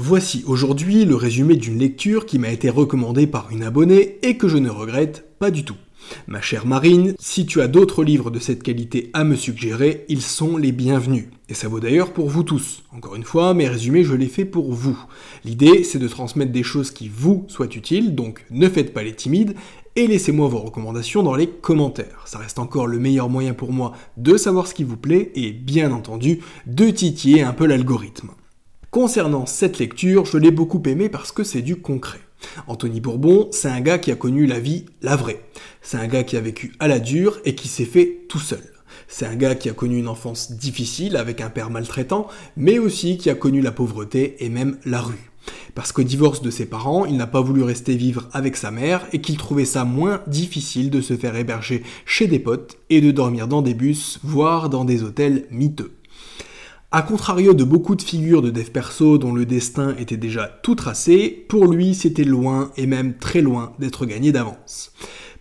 Voici 0.00 0.44
aujourd'hui 0.46 1.04
le 1.04 1.16
résumé 1.16 1.56
d'une 1.56 1.80
lecture 1.80 2.24
qui 2.24 2.38
m'a 2.38 2.52
été 2.52 2.70
recommandée 2.70 3.26
par 3.26 3.50
une 3.50 3.64
abonnée 3.64 4.18
et 4.22 4.36
que 4.36 4.46
je 4.46 4.56
ne 4.56 4.70
regrette 4.70 5.24
pas 5.40 5.50
du 5.50 5.64
tout. 5.64 5.74
Ma 6.28 6.40
chère 6.40 6.66
Marine, 6.66 7.16
si 7.18 7.46
tu 7.46 7.60
as 7.60 7.66
d'autres 7.66 8.04
livres 8.04 8.30
de 8.30 8.38
cette 8.38 8.62
qualité 8.62 9.10
à 9.12 9.24
me 9.24 9.34
suggérer, 9.34 10.04
ils 10.08 10.22
sont 10.22 10.56
les 10.56 10.70
bienvenus. 10.70 11.24
Et 11.48 11.54
ça 11.54 11.66
vaut 11.66 11.80
d'ailleurs 11.80 12.12
pour 12.12 12.28
vous 12.28 12.44
tous. 12.44 12.84
Encore 12.96 13.16
une 13.16 13.24
fois, 13.24 13.54
mes 13.54 13.66
résumés, 13.66 14.04
je 14.04 14.14
les 14.14 14.28
fais 14.28 14.44
pour 14.44 14.72
vous. 14.72 14.96
L'idée, 15.44 15.82
c'est 15.82 15.98
de 15.98 16.06
transmettre 16.06 16.52
des 16.52 16.62
choses 16.62 16.92
qui 16.92 17.10
vous 17.12 17.44
soient 17.48 17.74
utiles, 17.74 18.14
donc 18.14 18.46
ne 18.52 18.68
faites 18.68 18.94
pas 18.94 19.02
les 19.02 19.16
timides, 19.16 19.56
et 19.96 20.06
laissez-moi 20.06 20.46
vos 20.46 20.60
recommandations 20.60 21.24
dans 21.24 21.34
les 21.34 21.48
commentaires. 21.48 22.22
Ça 22.24 22.38
reste 22.38 22.60
encore 22.60 22.86
le 22.86 23.00
meilleur 23.00 23.28
moyen 23.28 23.52
pour 23.52 23.72
moi 23.72 23.94
de 24.16 24.36
savoir 24.36 24.68
ce 24.68 24.74
qui 24.74 24.84
vous 24.84 24.96
plaît, 24.96 25.32
et 25.34 25.50
bien 25.50 25.90
entendu, 25.90 26.38
de 26.68 26.88
titiller 26.88 27.42
un 27.42 27.52
peu 27.52 27.66
l'algorithme. 27.66 28.30
Concernant 28.90 29.44
cette 29.44 29.78
lecture, 29.78 30.24
je 30.24 30.38
l'ai 30.38 30.50
beaucoup 30.50 30.82
aimé 30.86 31.10
parce 31.10 31.30
que 31.30 31.44
c'est 31.44 31.60
du 31.60 31.76
concret. 31.76 32.20
Anthony 32.68 33.00
Bourbon, 33.00 33.48
c'est 33.50 33.68
un 33.68 33.82
gars 33.82 33.98
qui 33.98 34.10
a 34.10 34.16
connu 34.16 34.46
la 34.46 34.60
vie, 34.60 34.86
la 35.02 35.14
vraie. 35.14 35.42
C'est 35.82 35.98
un 35.98 36.06
gars 36.06 36.24
qui 36.24 36.38
a 36.38 36.40
vécu 36.40 36.72
à 36.78 36.88
la 36.88 36.98
dure 36.98 37.38
et 37.44 37.54
qui 37.54 37.68
s'est 37.68 37.84
fait 37.84 38.24
tout 38.30 38.38
seul. 38.38 38.62
C'est 39.06 39.26
un 39.26 39.36
gars 39.36 39.54
qui 39.54 39.68
a 39.68 39.74
connu 39.74 39.98
une 39.98 40.08
enfance 40.08 40.52
difficile 40.52 41.18
avec 41.18 41.42
un 41.42 41.50
père 41.50 41.68
maltraitant, 41.68 42.28
mais 42.56 42.78
aussi 42.78 43.18
qui 43.18 43.28
a 43.28 43.34
connu 43.34 43.60
la 43.60 43.72
pauvreté 43.72 44.42
et 44.42 44.48
même 44.48 44.78
la 44.86 45.02
rue. 45.02 45.30
Parce 45.74 45.92
qu'au 45.92 46.02
divorce 46.02 46.40
de 46.40 46.50
ses 46.50 46.66
parents, 46.66 47.04
il 47.04 47.18
n'a 47.18 47.26
pas 47.26 47.42
voulu 47.42 47.62
rester 47.62 47.94
vivre 47.94 48.26
avec 48.32 48.56
sa 48.56 48.70
mère 48.70 49.06
et 49.12 49.20
qu'il 49.20 49.36
trouvait 49.36 49.66
ça 49.66 49.84
moins 49.84 50.22
difficile 50.26 50.88
de 50.88 51.02
se 51.02 51.14
faire 51.14 51.36
héberger 51.36 51.82
chez 52.06 52.26
des 52.26 52.38
potes 52.38 52.78
et 52.88 53.02
de 53.02 53.10
dormir 53.10 53.48
dans 53.48 53.60
des 53.60 53.74
bus, 53.74 54.18
voire 54.22 54.70
dans 54.70 54.86
des 54.86 55.02
hôtels 55.02 55.44
miteux. 55.50 55.92
A 56.90 57.02
contrario 57.02 57.52
de 57.52 57.64
beaucoup 57.64 57.96
de 57.96 58.02
figures 58.02 58.40
de 58.40 58.48
dev 58.48 58.70
perso 58.70 59.18
dont 59.18 59.34
le 59.34 59.44
destin 59.44 59.94
était 59.98 60.16
déjà 60.16 60.48
tout 60.62 60.74
tracé, 60.74 61.44
pour 61.46 61.66
lui 61.66 61.94
c'était 61.94 62.24
loin 62.24 62.70
et 62.78 62.86
même 62.86 63.18
très 63.18 63.42
loin 63.42 63.74
d'être 63.78 64.06
gagné 64.06 64.32
d'avance. 64.32 64.94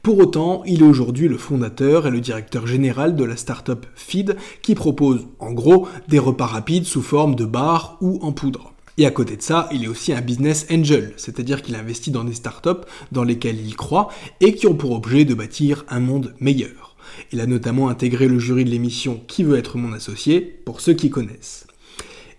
Pour 0.03 0.19
autant, 0.19 0.61
il 0.65 0.81
est 0.81 0.85
aujourd'hui 0.85 1.29
le 1.29 1.37
fondateur 1.37 2.05
et 2.05 2.11
le 2.11 2.19
directeur 2.19 2.67
général 2.67 3.15
de 3.15 3.23
la 3.23 3.37
startup 3.37 3.85
Feed 3.95 4.35
qui 4.61 4.75
propose 4.75 5.25
en 5.39 5.53
gros 5.53 5.87
des 6.09 6.19
repas 6.19 6.47
rapides 6.47 6.83
sous 6.83 7.01
forme 7.01 7.35
de 7.35 7.45
bar 7.45 7.97
ou 8.01 8.19
en 8.23 8.33
poudre. 8.33 8.73
Et 8.97 9.05
à 9.05 9.11
côté 9.11 9.37
de 9.37 9.41
ça, 9.41 9.69
il 9.71 9.85
est 9.85 9.87
aussi 9.87 10.11
un 10.11 10.19
business 10.19 10.67
angel, 10.69 11.13
c'est-à-dire 11.15 11.61
qu'il 11.61 11.75
investit 11.75 12.11
dans 12.11 12.25
des 12.25 12.33
startups 12.33 12.85
dans 13.13 13.23
lesquelles 13.23 13.65
il 13.65 13.77
croit 13.77 14.09
et 14.41 14.53
qui 14.53 14.67
ont 14.67 14.75
pour 14.75 14.91
objet 14.91 15.23
de 15.23 15.33
bâtir 15.33 15.85
un 15.87 16.01
monde 16.01 16.35
meilleur. 16.41 16.86
Il 17.31 17.41
a 17.41 17.45
notamment 17.45 17.89
intégré 17.89 18.27
le 18.27 18.39
jury 18.39 18.65
de 18.65 18.69
l'émission 18.69 19.21
Qui 19.27 19.43
veut 19.43 19.57
être 19.57 19.77
mon 19.77 19.93
associé, 19.93 20.41
pour 20.41 20.81
ceux 20.81 20.93
qui 20.93 21.09
connaissent. 21.09 21.67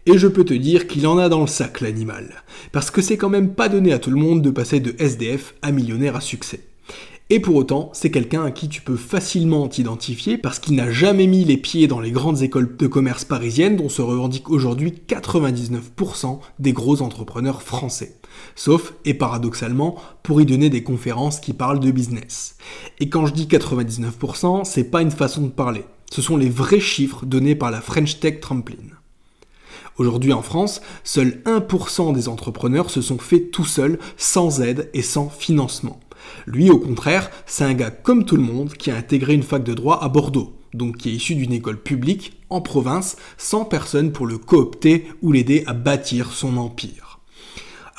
Et 0.06 0.16
je 0.16 0.26
peux 0.26 0.44
te 0.44 0.54
dire 0.54 0.86
qu'il 0.86 1.06
en 1.06 1.18
a 1.18 1.28
dans 1.28 1.42
le 1.42 1.46
sac 1.46 1.80
l'animal, 1.80 2.42
parce 2.72 2.90
que 2.90 3.02
c'est 3.02 3.18
quand 3.18 3.28
même 3.28 3.54
pas 3.54 3.68
donné 3.68 3.92
à 3.92 3.98
tout 3.98 4.10
le 4.10 4.16
monde 4.16 4.40
de 4.40 4.50
passer 4.50 4.80
de 4.80 4.94
SDF 4.98 5.54
à 5.60 5.70
millionnaire 5.70 6.16
à 6.16 6.20
succès. 6.20 6.60
Et 7.30 7.40
pour 7.40 7.56
autant, 7.56 7.90
c'est 7.92 8.10
quelqu'un 8.10 8.42
à 8.42 8.50
qui 8.50 8.70
tu 8.70 8.80
peux 8.80 8.96
facilement 8.96 9.68
t'identifier 9.68 10.38
parce 10.38 10.58
qu'il 10.58 10.76
n'a 10.76 10.90
jamais 10.90 11.26
mis 11.26 11.44
les 11.44 11.58
pieds 11.58 11.86
dans 11.86 12.00
les 12.00 12.10
grandes 12.10 12.40
écoles 12.40 12.74
de 12.74 12.86
commerce 12.86 13.26
parisiennes 13.26 13.76
dont 13.76 13.90
se 13.90 14.00
revendiquent 14.00 14.48
aujourd'hui 14.48 14.94
99% 15.06 16.38
des 16.58 16.72
gros 16.72 17.02
entrepreneurs 17.02 17.60
français. 17.60 18.16
Sauf, 18.56 18.94
et 19.04 19.12
paradoxalement, 19.12 19.96
pour 20.22 20.40
y 20.40 20.46
donner 20.46 20.70
des 20.70 20.82
conférences 20.82 21.38
qui 21.38 21.52
parlent 21.52 21.80
de 21.80 21.90
business. 21.90 22.56
Et 22.98 23.10
quand 23.10 23.26
je 23.26 23.34
dis 23.34 23.46
99%, 23.46 24.64
c'est 24.64 24.84
pas 24.84 25.02
une 25.02 25.10
façon 25.10 25.42
de 25.42 25.48
parler. 25.48 25.84
Ce 26.10 26.22
sont 26.22 26.38
les 26.38 26.48
vrais 26.48 26.80
chiffres 26.80 27.26
donnés 27.26 27.54
par 27.54 27.70
la 27.70 27.82
French 27.82 28.20
Tech 28.20 28.40
Trampoline. 28.40 28.94
Aujourd'hui 29.98 30.32
en 30.32 30.42
France, 30.42 30.80
seuls 31.04 31.42
1% 31.44 32.14
des 32.14 32.28
entrepreneurs 32.28 32.88
se 32.88 33.02
sont 33.02 33.18
faits 33.18 33.50
tout 33.50 33.66
seuls, 33.66 33.98
sans 34.16 34.62
aide 34.62 34.88
et 34.94 35.02
sans 35.02 35.28
financement. 35.28 36.00
Lui, 36.46 36.70
au 36.70 36.78
contraire, 36.78 37.30
c'est 37.46 37.64
un 37.64 37.74
gars 37.74 37.90
comme 37.90 38.24
tout 38.24 38.36
le 38.36 38.42
monde 38.42 38.72
qui 38.72 38.90
a 38.90 38.96
intégré 38.96 39.34
une 39.34 39.42
fac 39.42 39.62
de 39.62 39.74
droit 39.74 39.98
à 40.02 40.08
Bordeaux, 40.08 40.56
donc 40.74 40.98
qui 40.98 41.10
est 41.10 41.14
issu 41.14 41.34
d'une 41.34 41.52
école 41.52 41.80
publique 41.82 42.38
en 42.50 42.60
province, 42.60 43.16
sans 43.36 43.64
personne 43.64 44.12
pour 44.12 44.26
le 44.26 44.38
coopter 44.38 45.06
ou 45.22 45.32
l'aider 45.32 45.64
à 45.66 45.74
bâtir 45.74 46.32
son 46.32 46.56
empire. 46.56 47.08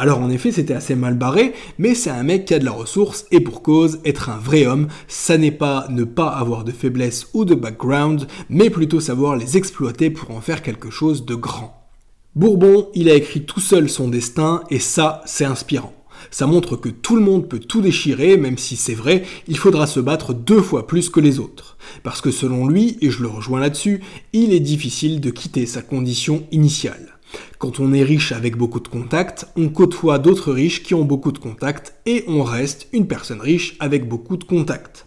Alors 0.01 0.22
en 0.22 0.29
effet, 0.29 0.53
c'était 0.53 0.73
assez 0.73 0.95
mal 0.95 1.16
barré, 1.16 1.53
mais 1.78 1.94
c'est 1.94 2.09
un 2.09 2.23
mec 2.23 2.45
qui 2.45 2.53
a 2.53 2.59
de 2.59 2.63
la 2.63 2.72
ressource 2.72 3.25
et 3.31 3.41
pour 3.41 3.62
cause, 3.62 4.00
être 4.06 4.29
un 4.29 4.38
vrai 4.38 4.66
homme, 4.66 4.88
ça 5.09 5.38
n'est 5.38 5.51
pas 5.51 5.88
ne 5.89 6.06
pas 6.06 6.29
avoir 6.29 6.63
de 6.63 6.72
faiblesse 6.72 7.28
ou 7.34 7.44
de 7.44 7.53
background, 7.53 8.25
mais 8.50 8.69
plutôt 8.69 9.01
savoir 9.01 9.35
les 9.35 9.57
exploiter 9.57 10.09
pour 10.09 10.31
en 10.31 10.39
faire 10.39 10.62
quelque 10.62 10.89
chose 10.89 11.25
de 11.25 11.35
grand. 11.35 11.89
Bourbon, 12.34 12.88
il 12.95 13.09
a 13.09 13.13
écrit 13.13 13.44
tout 13.44 13.59
seul 13.59 13.89
son 13.89 14.07
destin 14.07 14.63
et 14.69 14.79
ça, 14.79 15.22
c'est 15.25 15.44
inspirant. 15.44 15.94
Ça 16.31 16.47
montre 16.47 16.75
que 16.75 16.90
tout 16.90 17.16
le 17.16 17.22
monde 17.22 17.47
peut 17.47 17.59
tout 17.59 17.81
déchirer, 17.81 18.38
même 18.38 18.57
si 18.57 18.75
c'est 18.75 18.94
vrai, 18.94 19.24
il 19.47 19.57
faudra 19.57 19.88
se 19.88 20.00
battre 20.00 20.34
deux 20.34 20.62
fois 20.62 20.88
plus 20.88 21.09
que 21.09 21.19
les 21.19 21.40
autres. 21.40 21.78
Parce 22.03 22.22
que 22.22 22.31
selon 22.31 22.68
lui, 22.68 22.97
et 23.02 23.09
je 23.09 23.22
le 23.22 23.28
rejoins 23.28 23.59
là-dessus, 23.59 24.02
il 24.34 24.53
est 24.53 24.59
difficile 24.59 25.22
de 25.22 25.30
quitter 25.30 25.66
sa 25.66 25.81
condition 25.81 26.44
initiale. 26.52 27.16
Quand 27.57 27.80
on 27.80 27.94
est 27.94 28.03
riche 28.03 28.31
avec 28.31 28.56
beaucoup 28.56 28.80
de 28.80 28.88
contacts, 28.88 29.46
on 29.56 29.69
côtoie 29.69 30.19
d'autres 30.19 30.52
riches 30.52 30.84
qui 30.84 30.94
ont 30.94 31.06
beaucoup 31.06 31.31
de 31.31 31.38
contacts 31.38 31.94
et 32.06 32.24
on 32.28 32.44
reste 32.44 32.88
une 32.94 33.07
personne 33.07 33.41
riche 33.41 33.75
avec 33.80 34.07
beaucoup 34.07 34.38
de 34.38 34.44
contacts. 34.44 35.06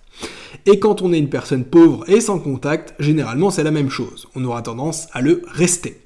Et 0.67 0.79
quand 0.79 1.03
on 1.03 1.13
est 1.13 1.19
une 1.19 1.31
personne 1.31 1.65
pauvre 1.65 2.09
et 2.09 2.21
sans 2.21 2.39
contact, 2.39 2.95
généralement 2.99 3.51
c'est 3.51 3.65
la 3.65 3.71
même 3.71 3.91
chose. 3.91 4.29
On 4.35 4.45
aura 4.45 4.63
tendance 4.63 5.09
à 5.13 5.23
le 5.23 5.43
rester. 5.47 6.02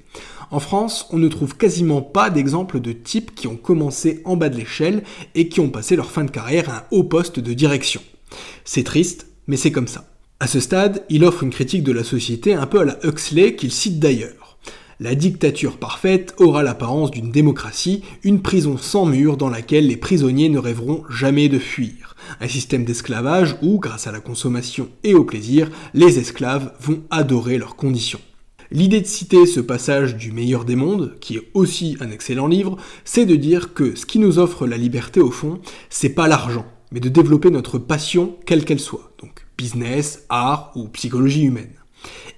En 0.49 0.59
France, 0.61 1.07
on 1.11 1.17
ne 1.17 1.27
trouve 1.27 1.57
quasiment 1.57 2.01
pas 2.01 2.29
d'exemples 2.29 2.79
de 2.79 2.93
types 2.93 3.35
qui 3.35 3.47
ont 3.47 3.57
commencé 3.57 4.21
en 4.23 4.37
bas 4.37 4.47
de 4.47 4.55
l'échelle 4.55 5.03
et 5.35 5.49
qui 5.49 5.59
ont 5.59 5.69
passé 5.69 5.97
leur 5.97 6.09
fin 6.09 6.23
de 6.23 6.31
carrière 6.31 6.69
à 6.69 6.77
un 6.77 6.83
haut 6.91 7.03
poste 7.03 7.39
de 7.39 7.53
direction. 7.53 8.01
C'est 8.63 8.83
triste, 8.83 9.27
mais 9.47 9.57
c'est 9.57 9.71
comme 9.71 9.87
ça. 9.87 10.05
À 10.39 10.47
ce 10.47 10.61
stade, 10.61 11.03
il 11.09 11.25
offre 11.25 11.43
une 11.43 11.49
critique 11.49 11.83
de 11.83 11.91
la 11.91 12.03
société 12.03 12.53
un 12.53 12.65
peu 12.65 12.79
à 12.79 12.85
la 12.85 12.97
Huxley 13.03 13.55
qu'il 13.55 13.71
cite 13.71 13.99
d'ailleurs. 13.99 14.57
La 14.99 15.15
dictature 15.15 15.77
parfaite 15.77 16.33
aura 16.37 16.63
l'apparence 16.63 17.11
d'une 17.11 17.31
démocratie, 17.31 18.03
une 18.23 18.41
prison 18.41 18.77
sans 18.77 19.05
mur 19.05 19.35
dans 19.35 19.49
laquelle 19.49 19.87
les 19.87 19.97
prisonniers 19.97 20.49
ne 20.49 20.59
rêveront 20.59 21.03
jamais 21.09 21.49
de 21.49 21.59
fuir. 21.59 22.15
Un 22.39 22.47
système 22.47 22.85
d'esclavage 22.85 23.57
où, 23.61 23.79
grâce 23.79 24.07
à 24.07 24.11
la 24.11 24.21
consommation 24.21 24.89
et 25.03 25.13
au 25.13 25.23
plaisir, 25.23 25.69
les 25.93 26.19
esclaves 26.19 26.71
vont 26.79 27.03
adorer 27.11 27.57
leurs 27.57 27.75
conditions. 27.75 28.21
L'idée 28.71 28.99
de 28.99 29.07
citer 29.07 29.45
ce 29.45 29.61
passage 29.61 30.17
du 30.17 30.33
meilleur 30.33 30.65
des 30.65 30.75
mondes, 30.75 31.17
qui 31.21 31.37
est 31.37 31.49
aussi 31.53 31.95
un 32.01 32.11
excellent 32.11 32.47
livre, 32.47 32.77
c'est 33.05 33.25
de 33.25 33.35
dire 33.35 33.73
que 33.73 33.95
ce 33.95 34.05
qui 34.05 34.19
nous 34.19 34.39
offre 34.39 34.67
la 34.67 34.77
liberté 34.77 35.21
au 35.21 35.31
fond, 35.31 35.59
c'est 35.89 36.09
pas 36.09 36.27
l'argent, 36.27 36.65
mais 36.91 36.99
de 36.99 37.07
développer 37.07 37.49
notre 37.49 37.77
passion 37.77 38.35
quelle 38.45 38.65
qu'elle 38.65 38.79
soit, 38.79 39.13
donc 39.21 39.45
business, 39.57 40.25
art 40.27 40.73
ou 40.75 40.89
psychologie 40.89 41.43
humaine. 41.43 41.73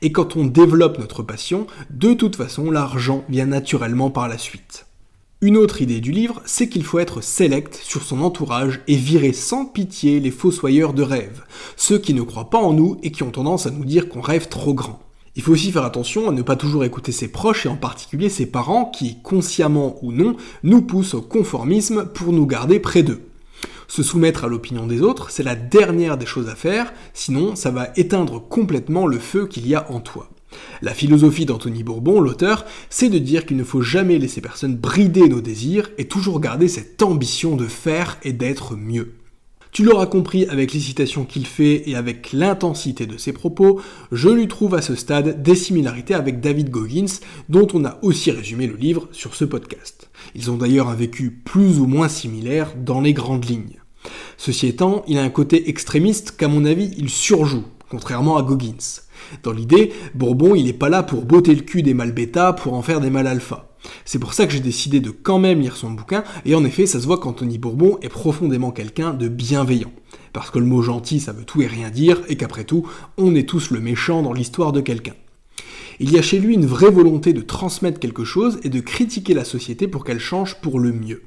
Et 0.01 0.12
quand 0.12 0.35
on 0.35 0.45
développe 0.45 1.00
notre 1.00 1.23
passion, 1.23 1.66
de 1.89 2.13
toute 2.13 2.35
façon, 2.35 2.69
l'argent 2.69 3.25
vient 3.28 3.47
naturellement 3.47 4.12
par 4.12 4.28
la 4.28 4.38
suite. 4.38 4.85
Une 5.41 5.57
autre 5.57 5.81
idée 5.81 6.00
du 6.00 6.12
livre, 6.12 6.42
c'est 6.45 6.69
qu'il 6.69 6.83
faut 6.83 7.00
être 7.00 7.21
select 7.21 7.75
sur 7.75 8.04
son 8.04 8.21
entourage 8.21 8.81
et 8.88 8.95
virer 8.95 9.33
sans 9.33 9.65
pitié 9.65 10.19
les 10.19 10.31
fossoyeurs 10.31 10.94
de 10.94 11.01
rêve, 11.01 11.44
ceux 11.75 11.98
qui 11.98 12.13
ne 12.13 12.21
croient 12.21 12.50
pas 12.50 12.59
en 12.59 12.74
nous 12.74 13.00
et 13.04 13.12
qui 13.12 13.24
ont 13.24 13.31
tendance 13.31 13.65
à 13.65 13.71
nous 13.71 13.86
dire 13.86 14.09
qu'on 14.09 14.21
rêve 14.21 14.48
trop 14.48 14.74
grand. 14.74 15.00
Il 15.39 15.41
faut 15.41 15.53
aussi 15.53 15.71
faire 15.71 15.86
attention 15.86 16.27
à 16.27 16.33
ne 16.33 16.41
pas 16.41 16.57
toujours 16.57 16.83
écouter 16.83 17.13
ses 17.13 17.30
proches 17.30 17.65
et 17.65 17.69
en 17.69 17.77
particulier 17.77 18.27
ses 18.27 18.45
parents 18.45 18.83
qui, 18.83 19.21
consciemment 19.24 19.95
ou 20.01 20.12
non, 20.12 20.36
nous 20.63 20.81
poussent 20.81 21.13
au 21.13 21.21
conformisme 21.21 22.07
pour 22.13 22.33
nous 22.33 22.45
garder 22.45 22.77
près 22.81 23.03
d'eux. 23.03 23.21
Se 23.88 24.03
soumettre 24.03 24.44
à 24.44 24.47
l'opinion 24.50 24.86
des 24.86 25.01
autres, 25.01 25.31
c'est 25.31 25.44
la 25.44 25.56
dernière 25.56 26.18
des 26.18 26.25
choses 26.25 26.50
à 26.50 26.56
faire, 26.56 26.91
sinon 27.13 27.56
ça 27.56 27.71
va 27.71 27.88
éteindre 27.95 28.45
complètement 28.50 29.07
le 29.07 29.18
feu 29.18 29.47
qu'il 29.47 29.65
y 29.65 29.75
a 29.75 29.89
en 29.89 30.01
toi. 30.01 30.30
La 30.81 30.94
philosophie 30.94 31.45
d'Anthony 31.45 31.83
Bourbon, 31.83 32.19
l'auteur, 32.19 32.65
c'est 32.89 33.07
de 33.07 33.18
dire 33.18 33.45
qu'il 33.45 33.56
ne 33.56 33.63
faut 33.63 33.81
jamais 33.81 34.18
laisser 34.18 34.42
personne 34.42 34.75
brider 34.75 35.30
nos 35.30 35.39
désirs 35.39 35.89
et 35.97 36.09
toujours 36.09 36.42
garder 36.42 36.68
cette 36.68 37.01
ambition 37.01 37.56
de 37.56 37.65
faire 37.65 38.18
et 38.24 38.33
d'être 38.33 38.75
mieux. 38.75 39.13
Tu 39.71 39.83
l'auras 39.83 40.07
compris 40.07 40.45
avec 40.48 40.74
les 40.74 40.80
citations 40.80 41.25
qu'il 41.25 41.45
fait 41.45 41.88
et 41.88 41.95
avec 41.95 42.33
l'intensité 42.33 43.06
de 43.06 43.18
ses 43.18 43.33
propos, 43.33 43.80
je 44.12 44.30
lui 44.30 44.48
trouve 44.48 44.74
à 44.74 44.81
ce 44.81 44.95
stade 44.95 45.44
des 45.44 45.56
similarités 45.56 46.16
avec 46.16 46.39
David 46.39 46.71
Goggins, 46.71 47.19
dont 47.50 47.68
on 47.74 47.86
a 47.86 48.00
aussi 48.01 48.31
résumé 48.31 48.66
le 48.66 48.75
livre 48.75 49.07
sur 49.12 49.36
ce 49.36 49.45
podcast. 49.45 50.10
Ils 50.33 50.50
ont 50.50 50.57
d'ailleurs 50.57 50.89
un 50.89 50.95
vécu 50.95 51.30
plus 51.30 51.80
ou 51.80 51.86
moins 51.86 52.10
similaire 52.10 52.74
dans 52.83 53.00
les 53.00 53.13
grandes 53.13 53.45
lignes. 53.45 53.80
Ceci 54.38 54.68
étant, 54.68 55.04
il 55.07 55.19
a 55.19 55.24
un 55.24 55.30
côté 55.30 55.69
extrémiste 55.69 56.36
qu'à 56.36 56.48
mon 56.48 56.66
avis 56.66 56.92
il 56.98 57.10
surjoue, 57.10 57.66
contrairement 57.89 58.38
à 58.38 58.44
Goggins. 58.44 59.01
Dans 59.44 59.51
l'idée, 59.51 59.92
Bourbon 60.16 60.56
il 60.56 60.66
n'est 60.66 60.74
pas 60.74 60.89
là 60.89 61.04
pour 61.04 61.25
botter 61.25 61.54
le 61.54 61.62
cul 61.62 61.83
des 61.83 61.94
mâles 61.94 62.13
bêta 62.13 62.54
pour 62.54 62.74
en 62.74 62.81
faire 62.81 63.01
des 63.01 63.12
mâles 63.12 63.27
alpha. 63.27 63.69
C'est 64.06 64.20
pour 64.20 64.34
ça 64.34 64.46
que 64.46 64.54
j'ai 64.54 64.60
décidé 64.60 65.00
de 65.00 65.12
quand 65.12 65.40
même 65.40 65.62
lire 65.62 65.78
son 65.78 65.92
bouquin, 65.92 66.24
et 66.46 66.56
en 66.56 66.66
effet, 66.66 66.86
ça 66.86 67.00
se 67.00 67.06
voit 67.06 67.20
qu'Anthony 67.20 67.58
Bourbon 67.58 67.98
est 68.02 68.10
profondément 68.10 68.72
quelqu'un 68.72 69.14
de 69.14 69.28
bienveillant. 69.28 69.92
Parce 70.34 70.52
que 70.52 70.60
le 70.60 70.66
mot 70.66 70.81
gentil, 70.81 71.20
ça 71.20 71.31
veut 71.31 71.46
tout 71.46 71.62
et 71.62 71.68
rien 71.68 71.90
dire, 71.90 72.22
et 72.28 72.36
qu'après 72.36 72.64
tout, 72.64 72.88
on 73.18 73.36
est 73.36 73.48
tous 73.48 73.72
le 73.72 73.80
méchant 73.80 74.22
dans 74.22 74.34
l'histoire 74.34 74.72
de 74.72 74.81
quelqu'un. 74.81 75.16
Il 76.02 76.12
y 76.14 76.18
a 76.18 76.22
chez 76.22 76.40
lui 76.40 76.54
une 76.54 76.66
vraie 76.66 76.92
volonté 76.92 77.34
de 77.34 77.42
transmettre 77.42 78.00
quelque 78.00 78.24
chose 78.24 78.60
et 78.64 78.70
de 78.70 78.80
critiquer 78.80 79.34
la 79.34 79.44
société 79.44 79.86
pour 79.88 80.06
qu'elle 80.06 80.20
change 80.20 80.56
pour 80.62 80.80
le 80.80 80.94
mieux. 80.94 81.24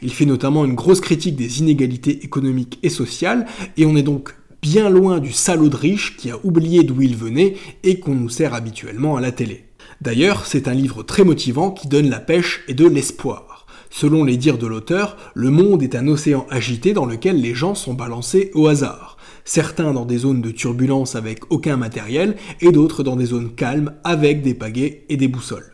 Il 0.00 0.12
fait 0.12 0.26
notamment 0.26 0.64
une 0.64 0.76
grosse 0.76 1.00
critique 1.00 1.34
des 1.34 1.58
inégalités 1.58 2.24
économiques 2.24 2.78
et 2.84 2.88
sociales, 2.88 3.46
et 3.76 3.84
on 3.84 3.96
est 3.96 4.04
donc 4.04 4.36
bien 4.60 4.90
loin 4.90 5.18
du 5.18 5.32
salaud 5.32 5.68
de 5.68 5.76
riche 5.76 6.16
qui 6.16 6.30
a 6.30 6.38
oublié 6.44 6.84
d'où 6.84 7.02
il 7.02 7.16
venait 7.16 7.56
et 7.82 7.98
qu'on 7.98 8.14
nous 8.14 8.28
sert 8.28 8.54
habituellement 8.54 9.16
à 9.16 9.20
la 9.20 9.32
télé. 9.32 9.64
D'ailleurs, 10.00 10.46
c'est 10.46 10.68
un 10.68 10.74
livre 10.74 11.02
très 11.02 11.24
motivant 11.24 11.70
qui 11.70 11.88
donne 11.88 12.10
la 12.10 12.20
pêche 12.20 12.62
et 12.68 12.74
de 12.74 12.86
l'espoir. 12.86 13.66
Selon 13.90 14.24
les 14.24 14.38
dires 14.38 14.58
de 14.58 14.66
l'auteur, 14.66 15.16
le 15.34 15.50
monde 15.50 15.82
est 15.82 15.94
un 15.94 16.08
océan 16.08 16.46
agité 16.50 16.94
dans 16.94 17.04
lequel 17.04 17.40
les 17.40 17.54
gens 17.54 17.74
sont 17.74 17.92
balancés 17.92 18.50
au 18.54 18.66
hasard. 18.66 19.18
Certains 19.44 19.92
dans 19.92 20.06
des 20.06 20.18
zones 20.18 20.40
de 20.40 20.50
turbulence 20.50 21.14
avec 21.14 21.50
aucun 21.50 21.76
matériel 21.76 22.36
et 22.60 22.72
d'autres 22.72 23.02
dans 23.02 23.16
des 23.16 23.26
zones 23.26 23.54
calmes 23.54 23.92
avec 24.02 24.42
des 24.42 24.54
pagaies 24.54 25.04
et 25.08 25.16
des 25.16 25.28
boussoles. 25.28 25.72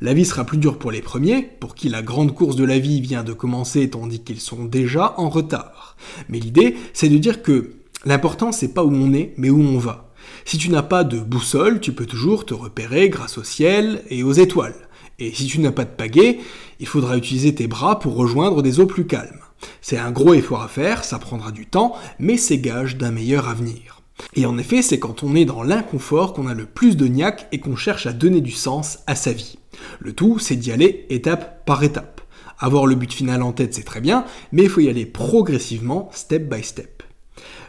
La 0.00 0.14
vie 0.14 0.24
sera 0.24 0.44
plus 0.44 0.58
dure 0.58 0.78
pour 0.78 0.90
les 0.90 1.02
premiers, 1.02 1.42
pour 1.42 1.74
qui 1.74 1.88
la 1.88 2.02
grande 2.02 2.34
course 2.34 2.56
de 2.56 2.64
la 2.64 2.78
vie 2.78 3.00
vient 3.00 3.22
de 3.22 3.32
commencer 3.32 3.90
tandis 3.90 4.20
qu'ils 4.20 4.40
sont 4.40 4.64
déjà 4.64 5.14
en 5.18 5.28
retard. 5.28 5.96
Mais 6.28 6.38
l'idée, 6.40 6.74
c'est 6.94 7.08
de 7.08 7.18
dire 7.18 7.42
que 7.42 7.72
l'important 8.04 8.50
c'est 8.50 8.72
pas 8.72 8.82
où 8.84 8.92
on 8.92 9.12
est, 9.12 9.34
mais 9.36 9.50
où 9.50 9.60
on 9.60 9.78
va. 9.78 10.07
Si 10.44 10.58
tu 10.58 10.70
n'as 10.70 10.82
pas 10.82 11.04
de 11.04 11.18
boussole, 11.18 11.80
tu 11.80 11.92
peux 11.92 12.06
toujours 12.06 12.46
te 12.46 12.54
repérer 12.54 13.08
grâce 13.08 13.38
au 13.38 13.44
ciel 13.44 14.02
et 14.08 14.22
aux 14.22 14.32
étoiles. 14.32 14.88
Et 15.18 15.32
si 15.32 15.46
tu 15.46 15.60
n'as 15.60 15.72
pas 15.72 15.84
de 15.84 15.90
pagaie, 15.90 16.38
il 16.80 16.86
faudra 16.86 17.16
utiliser 17.16 17.54
tes 17.54 17.66
bras 17.66 17.98
pour 17.98 18.14
rejoindre 18.14 18.62
des 18.62 18.80
eaux 18.80 18.86
plus 18.86 19.06
calmes. 19.06 19.40
C'est 19.80 19.98
un 19.98 20.12
gros 20.12 20.34
effort 20.34 20.62
à 20.62 20.68
faire, 20.68 21.04
ça 21.04 21.18
prendra 21.18 21.50
du 21.50 21.66
temps, 21.66 21.94
mais 22.18 22.36
c'est 22.36 22.58
gage 22.58 22.96
d'un 22.96 23.10
meilleur 23.10 23.48
avenir. 23.48 24.02
Et 24.34 24.46
en 24.46 24.58
effet, 24.58 24.82
c'est 24.82 24.98
quand 24.98 25.22
on 25.22 25.34
est 25.34 25.44
dans 25.44 25.62
l'inconfort 25.62 26.32
qu'on 26.32 26.46
a 26.46 26.54
le 26.54 26.66
plus 26.66 26.96
de 26.96 27.06
niaque 27.06 27.48
et 27.52 27.60
qu'on 27.60 27.76
cherche 27.76 28.06
à 28.06 28.12
donner 28.12 28.40
du 28.40 28.52
sens 28.52 28.98
à 29.06 29.14
sa 29.14 29.32
vie. 29.32 29.58
Le 30.00 30.12
tout, 30.12 30.38
c'est 30.38 30.56
d'y 30.56 30.72
aller 30.72 31.06
étape 31.10 31.64
par 31.64 31.82
étape. 31.82 32.20
Avoir 32.58 32.86
le 32.86 32.96
but 32.96 33.12
final 33.12 33.42
en 33.42 33.52
tête, 33.52 33.74
c'est 33.74 33.84
très 33.84 34.00
bien, 34.00 34.24
mais 34.50 34.64
il 34.64 34.68
faut 34.68 34.80
y 34.80 34.88
aller 34.88 35.06
progressivement, 35.06 36.10
step 36.12 36.48
by 36.48 36.62
step. 36.62 36.97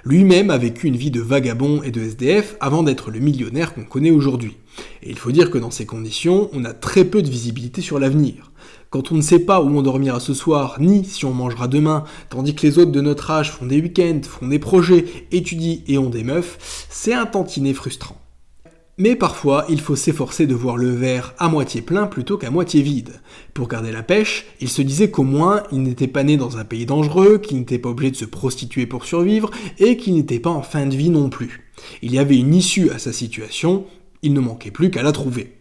Lui-même 0.06 0.50
a 0.50 0.58
vécu 0.58 0.88
une 0.88 0.96
vie 0.96 1.12
de 1.12 1.20
vagabond 1.20 1.84
et 1.84 1.92
de 1.92 2.02
SDF 2.02 2.56
avant 2.62 2.84
d'être 2.84 3.12
le 3.12 3.20
millionnaire 3.20 3.74
qu'on 3.74 3.84
connaît 3.84 4.12
aujourd'hui. 4.12 4.58
Et 5.04 5.10
il 5.10 5.18
faut 5.18 5.32
dire 5.32 5.52
que 5.52 5.58
dans 5.58 5.72
ces 5.72 5.86
conditions, 5.86 6.50
on 6.54 6.64
a 6.64 6.74
très 6.74 7.04
peu 7.04 7.22
de 7.22 7.30
visibilité 7.30 7.82
sur 7.82 8.00
l'avenir. 8.00 8.52
Quand 8.90 9.12
on 9.12 9.16
ne 9.16 9.22
sait 9.22 9.40
pas 9.40 9.62
où 9.62 9.68
on 9.68 9.82
dormira 9.82 10.20
ce 10.20 10.34
soir, 10.34 10.78
ni 10.80 11.06
si 11.06 11.26
on 11.26 11.34
mangera 11.34 11.68
demain, 11.68 12.06
tandis 12.30 12.56
que 12.56 12.66
les 12.66 12.80
autres 12.80 12.92
de 12.92 13.02
notre 13.02 13.30
âge 13.30 13.52
font 13.52 13.66
des 13.66 13.82
week-ends, 13.82 14.22
font 14.24 14.48
des 14.48 14.60
projets, 14.60 15.06
étudient 15.32 15.80
et 15.88 15.98
ont 15.98 16.10
des 16.10 16.24
meufs, 16.24 16.88
c'est 16.90 17.14
un 17.14 17.26
tantinet 17.26 17.74
frustrant. 17.74 18.19
Mais 19.02 19.16
parfois, 19.16 19.66
il 19.70 19.80
faut 19.80 19.96
s'efforcer 19.96 20.46
de 20.46 20.54
voir 20.54 20.76
le 20.76 20.90
verre 20.90 21.34
à 21.38 21.48
moitié 21.48 21.82
plein 21.82 22.06
plutôt 22.06 22.38
qu'à 22.38 22.52
moitié 22.52 22.82
vide. 22.82 23.22
Pour 23.54 23.70
garder 23.70 23.94
la 23.94 24.04
pêche, 24.04 24.46
il 24.60 24.68
se 24.68 24.82
disait 24.82 25.10
qu'au 25.10 25.24
moins, 25.24 25.64
il 25.72 25.84
n'était 25.84 26.10
pas 26.10 26.26
né 26.26 26.36
dans 26.36 26.58
un 26.58 26.66
pays 26.66 26.86
dangereux, 26.86 27.38
qu'il 27.38 27.60
n'était 27.60 27.80
pas 27.80 27.88
obligé 27.88 28.12
de 28.12 28.18
se 28.18 28.26
prostituer 28.26 28.88
pour 28.88 29.06
survivre, 29.06 29.52
et 29.78 29.96
qu'il 29.96 30.16
n'était 30.16 30.42
pas 30.42 30.50
en 30.50 30.64
fin 30.64 30.86
de 30.86 30.98
vie 30.98 31.10
non 31.10 31.30
plus. 31.30 31.72
Il 32.02 32.14
y 32.14 32.20
avait 32.20 32.38
une 32.38 32.54
issue 32.54 32.90
à 32.90 33.00
sa 33.00 33.14
situation, 33.14 33.86
il 34.22 34.34
ne 34.34 34.42
manquait 34.42 34.70
plus 34.70 34.92
qu'à 34.92 35.02
la 35.02 35.14
trouver. 35.14 35.54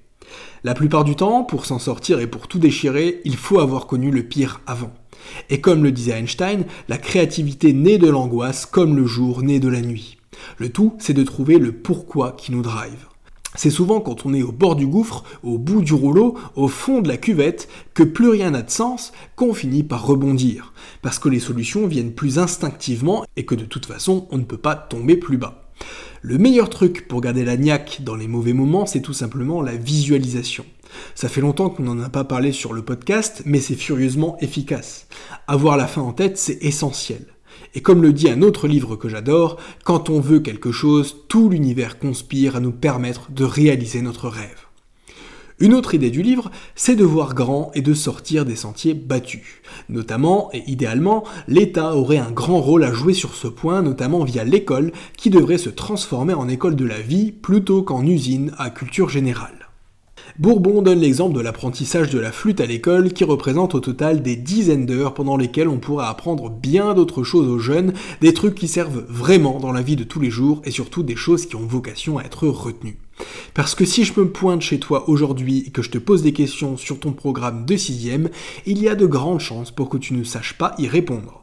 La 0.65 0.75
plupart 0.75 1.05
du 1.05 1.15
temps, 1.15 1.45
pour 1.45 1.65
s'en 1.65 1.79
sortir 1.79 2.19
et 2.19 2.27
pour 2.27 2.49
tout 2.49 2.59
déchirer, 2.59 3.21
il 3.25 3.37
faut 3.37 3.61
avoir 3.61 3.87
connu 3.87 4.11
le 4.11 4.25
pire 4.25 4.63
avant. 4.67 4.93
Et 5.49 5.61
comme 5.61 5.85
le 5.85 5.93
disait 5.93 6.19
Einstein, 6.19 6.65
la 6.89 6.99
créativité 6.99 7.73
naît 7.73 7.99
de 7.99 8.11
l'angoisse 8.11 8.67
comme 8.67 8.97
le 8.97 9.07
jour 9.07 9.45
naît 9.45 9.61
de 9.61 9.69
la 9.69 9.81
nuit. 9.81 10.19
Le 10.57 10.71
tout, 10.71 10.97
c'est 10.99 11.15
de 11.15 11.23
trouver 11.23 11.59
le 11.59 11.71
pourquoi 11.71 12.33
qui 12.33 12.51
nous 12.51 12.63
drive. 12.63 13.07
C'est 13.59 13.71
souvent 13.71 14.01
quand 14.01 14.25
on 14.25 14.35
est 14.35 14.45
au 14.45 14.53
bord 14.53 14.77
du 14.77 14.87
gouffre, 14.87 15.25
au 15.43 15.59
bout 15.59 15.83
du 15.83 15.93
rouleau, 15.93 16.39
au 16.55 16.69
fond 16.69 17.01
de 17.01 17.09
la 17.09 17.17
cuvette, 17.17 17.69
que 17.93 18.05
plus 18.05 18.29
rien 18.29 18.53
n'a 18.53 18.63
de 18.63 18.71
sens, 18.71 19.11
qu'on 19.35 19.53
finit 19.53 19.83
par 19.83 20.07
rebondir. 20.07 20.73
Parce 21.03 21.19
que 21.19 21.29
les 21.29 21.41
solutions 21.41 21.89
viennent 21.89 22.13
plus 22.13 22.39
instinctivement 22.39 23.25
et 23.35 23.45
que 23.45 23.57
de 23.57 23.65
toute 23.65 23.87
façon, 23.87 24.29
on 24.31 24.39
ne 24.39 24.45
peut 24.45 24.59
pas 24.59 24.77
tomber 24.77 25.17
plus 25.17 25.39
bas. 25.39 25.73
Le 26.23 26.39
meilleur 26.39 26.71
truc 26.71 27.09
pour 27.09 27.21
garder 27.21 27.45
la 27.45 27.57
niaque 27.57 28.03
dans 28.05 28.15
les 28.15 28.29
mauvais 28.29 28.53
moments, 28.53 28.87
c'est 28.87 29.03
tout 29.03 29.13
simplement 29.13 29.61
la 29.61 29.75
visualisation. 29.75 30.65
Ça 31.17 31.29
fait 31.29 31.41
longtemps 31.41 31.69
qu'on 31.69 31.83
n'en 31.83 31.99
a 31.99 32.11
pas 32.11 32.23
parlé 32.23 32.53
sur 32.53 32.73
le 32.73 32.83
podcast, 32.83 33.43
mais 33.45 33.59
c'est 33.59 33.75
furieusement 33.75 34.37
efficace. 34.39 35.09
Avoir 35.49 35.77
la 35.77 35.89
fin 35.89 36.03
en 36.03 36.13
tête, 36.13 36.39
c'est 36.39 36.63
essentiel. 36.63 37.27
Et 37.75 37.81
comme 37.81 38.03
le 38.03 38.13
dit 38.13 38.31
un 38.31 38.43
autre 38.43 38.69
livre 38.69 38.97
que 38.97 39.09
j'adore, 39.09 39.59
quand 39.85 40.11
on 40.11 40.21
veut 40.21 40.41
quelque 40.41 40.73
chose, 40.73 41.17
tout 41.29 41.49
l'univers 41.49 41.99
conspire 41.99 42.57
à 42.57 42.61
nous 42.61 42.73
permettre 42.73 43.31
de 43.31 43.45
réaliser 43.45 44.03
notre 44.03 44.29
rêve. 44.29 44.69
Une 45.61 45.75
autre 45.75 45.95
idée 45.95 46.11
du 46.11 46.23
livre, 46.23 46.53
c'est 46.77 46.95
de 46.95 47.05
voir 47.05 47.35
grand 47.35 47.73
et 47.75 47.83
de 47.83 47.93
sortir 47.93 48.45
des 48.45 48.55
sentiers 48.55 48.95
battus. 48.95 49.61
Notamment, 49.89 50.51
et 50.53 50.63
idéalement, 50.71 51.25
l'État 51.49 51.97
aurait 51.97 52.19
un 52.19 52.31
grand 52.31 52.61
rôle 52.61 52.85
à 52.85 52.93
jouer 52.93 53.13
sur 53.13 53.35
ce 53.35 53.49
point, 53.49 53.83
notamment 53.83 54.23
via 54.23 54.45
l'école, 54.45 54.93
qui 55.17 55.31
devrait 55.31 55.59
se 55.59 55.71
transformer 55.71 56.35
en 56.35 56.49
école 56.49 56.77
de 56.77 56.85
la 56.85 57.01
vie 57.01 57.33
plutôt 57.33 57.83
qu'en 57.83 58.07
usine 58.07 58.53
à 58.57 58.71
culture 58.71 59.09
générale. 59.09 59.58
Bourbon 60.39 60.83
donne 60.83 61.01
l'exemple 61.01 61.35
de 61.35 61.41
l'apprentissage 61.41 62.11
de 62.11 62.19
la 62.21 62.31
flûte 62.31 62.61
à 62.61 62.67
l'école 62.67 63.13
qui 63.13 63.25
représente 63.25 63.75
au 63.75 63.81
total 63.81 64.23
des 64.23 64.37
dizaines 64.37 64.87
d'heures 64.87 65.13
pendant 65.13 65.37
lesquelles 65.37 65.67
on 65.67 65.81
pourra 65.81 66.09
apprendre 66.09 66.49
bien 66.49 66.95
d'autres 66.95 67.25
choses 67.25 67.49
aux 67.49 67.59
jeunes, 67.59 67.93
des 68.21 68.33
trucs 68.33 68.55
qui 68.55 68.69
servent 68.69 69.05
vraiment 69.09 69.59
dans 69.59 69.73
la 69.73 69.83
vie 69.83 69.97
de 69.97 70.05
tous 70.05 70.21
les 70.21 70.31
jours 70.31 70.63
et 70.65 70.71
surtout 70.71 71.03
des 71.03 71.17
choses 71.17 71.47
qui 71.47 71.57
ont 71.57 71.67
vocation 71.67 72.19
à 72.19 72.23
être 72.23 72.47
retenues. 72.47 72.99
Parce 73.53 73.75
que 73.75 73.85
si 73.85 74.05
je 74.05 74.13
me 74.21 74.31
pointe 74.31 74.63
chez 74.63 74.79
toi 74.79 75.09
aujourd'hui 75.09 75.65
et 75.67 75.71
que 75.71 75.83
je 75.83 75.91
te 75.91 75.99
pose 75.99 76.23
des 76.23 76.33
questions 76.33 76.77
sur 76.77 77.01
ton 77.01 77.11
programme 77.11 77.67
de 77.67 77.77
sixième, 77.77 78.29
il 78.65 78.81
y 78.81 78.89
a 78.89 78.95
de 78.95 79.07
grandes 79.07 79.41
chances 79.41 79.73
pour 79.73 79.89
que 79.89 79.99
tu 79.99 80.15
ne 80.15 80.23
saches 80.23 80.57
pas 80.57 80.77
y 80.79 80.87
répondre. 80.87 81.43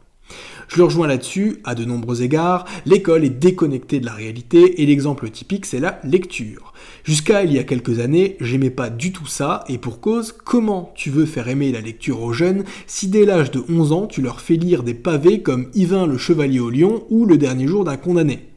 Je 0.67 0.77
le 0.77 0.85
rejoins 0.85 1.07
là-dessus, 1.07 1.57
à 1.63 1.75
de 1.75 1.85
nombreux 1.85 2.23
égards, 2.23 2.65
l'école 2.85 3.25
est 3.25 3.29
déconnectée 3.29 3.99
de 3.99 4.05
la 4.05 4.13
réalité 4.13 4.81
et 4.81 4.85
l'exemple 4.85 5.29
typique 5.29 5.65
c'est 5.65 5.79
la 5.79 5.99
lecture. 6.03 6.73
Jusqu'à 7.05 7.43
il 7.43 7.53
y 7.53 7.59
a 7.59 7.63
quelques 7.63 7.99
années, 7.99 8.35
j'aimais 8.41 8.71
pas 8.71 8.89
du 8.89 9.11
tout 9.11 9.27
ça 9.27 9.63
et 9.69 9.77
pour 9.77 9.99
cause, 9.99 10.31
comment 10.31 10.91
tu 10.95 11.11
veux 11.11 11.27
faire 11.27 11.47
aimer 11.47 11.71
la 11.71 11.79
lecture 11.79 12.23
aux 12.23 12.33
jeunes 12.33 12.63
si 12.87 13.07
dès 13.09 13.25
l'âge 13.25 13.51
de 13.51 13.63
11 13.69 13.91
ans 13.91 14.07
tu 14.07 14.23
leur 14.23 14.41
fais 14.41 14.55
lire 14.55 14.81
des 14.81 14.95
pavés 14.95 15.43
comme 15.43 15.69
Yvain 15.75 16.07
le 16.07 16.17
Chevalier 16.17 16.59
au 16.59 16.71
Lion 16.71 17.05
ou 17.11 17.27
Le 17.27 17.37
Dernier 17.37 17.67
Jour 17.67 17.83
d'un 17.83 17.97
condamné? 17.97 18.54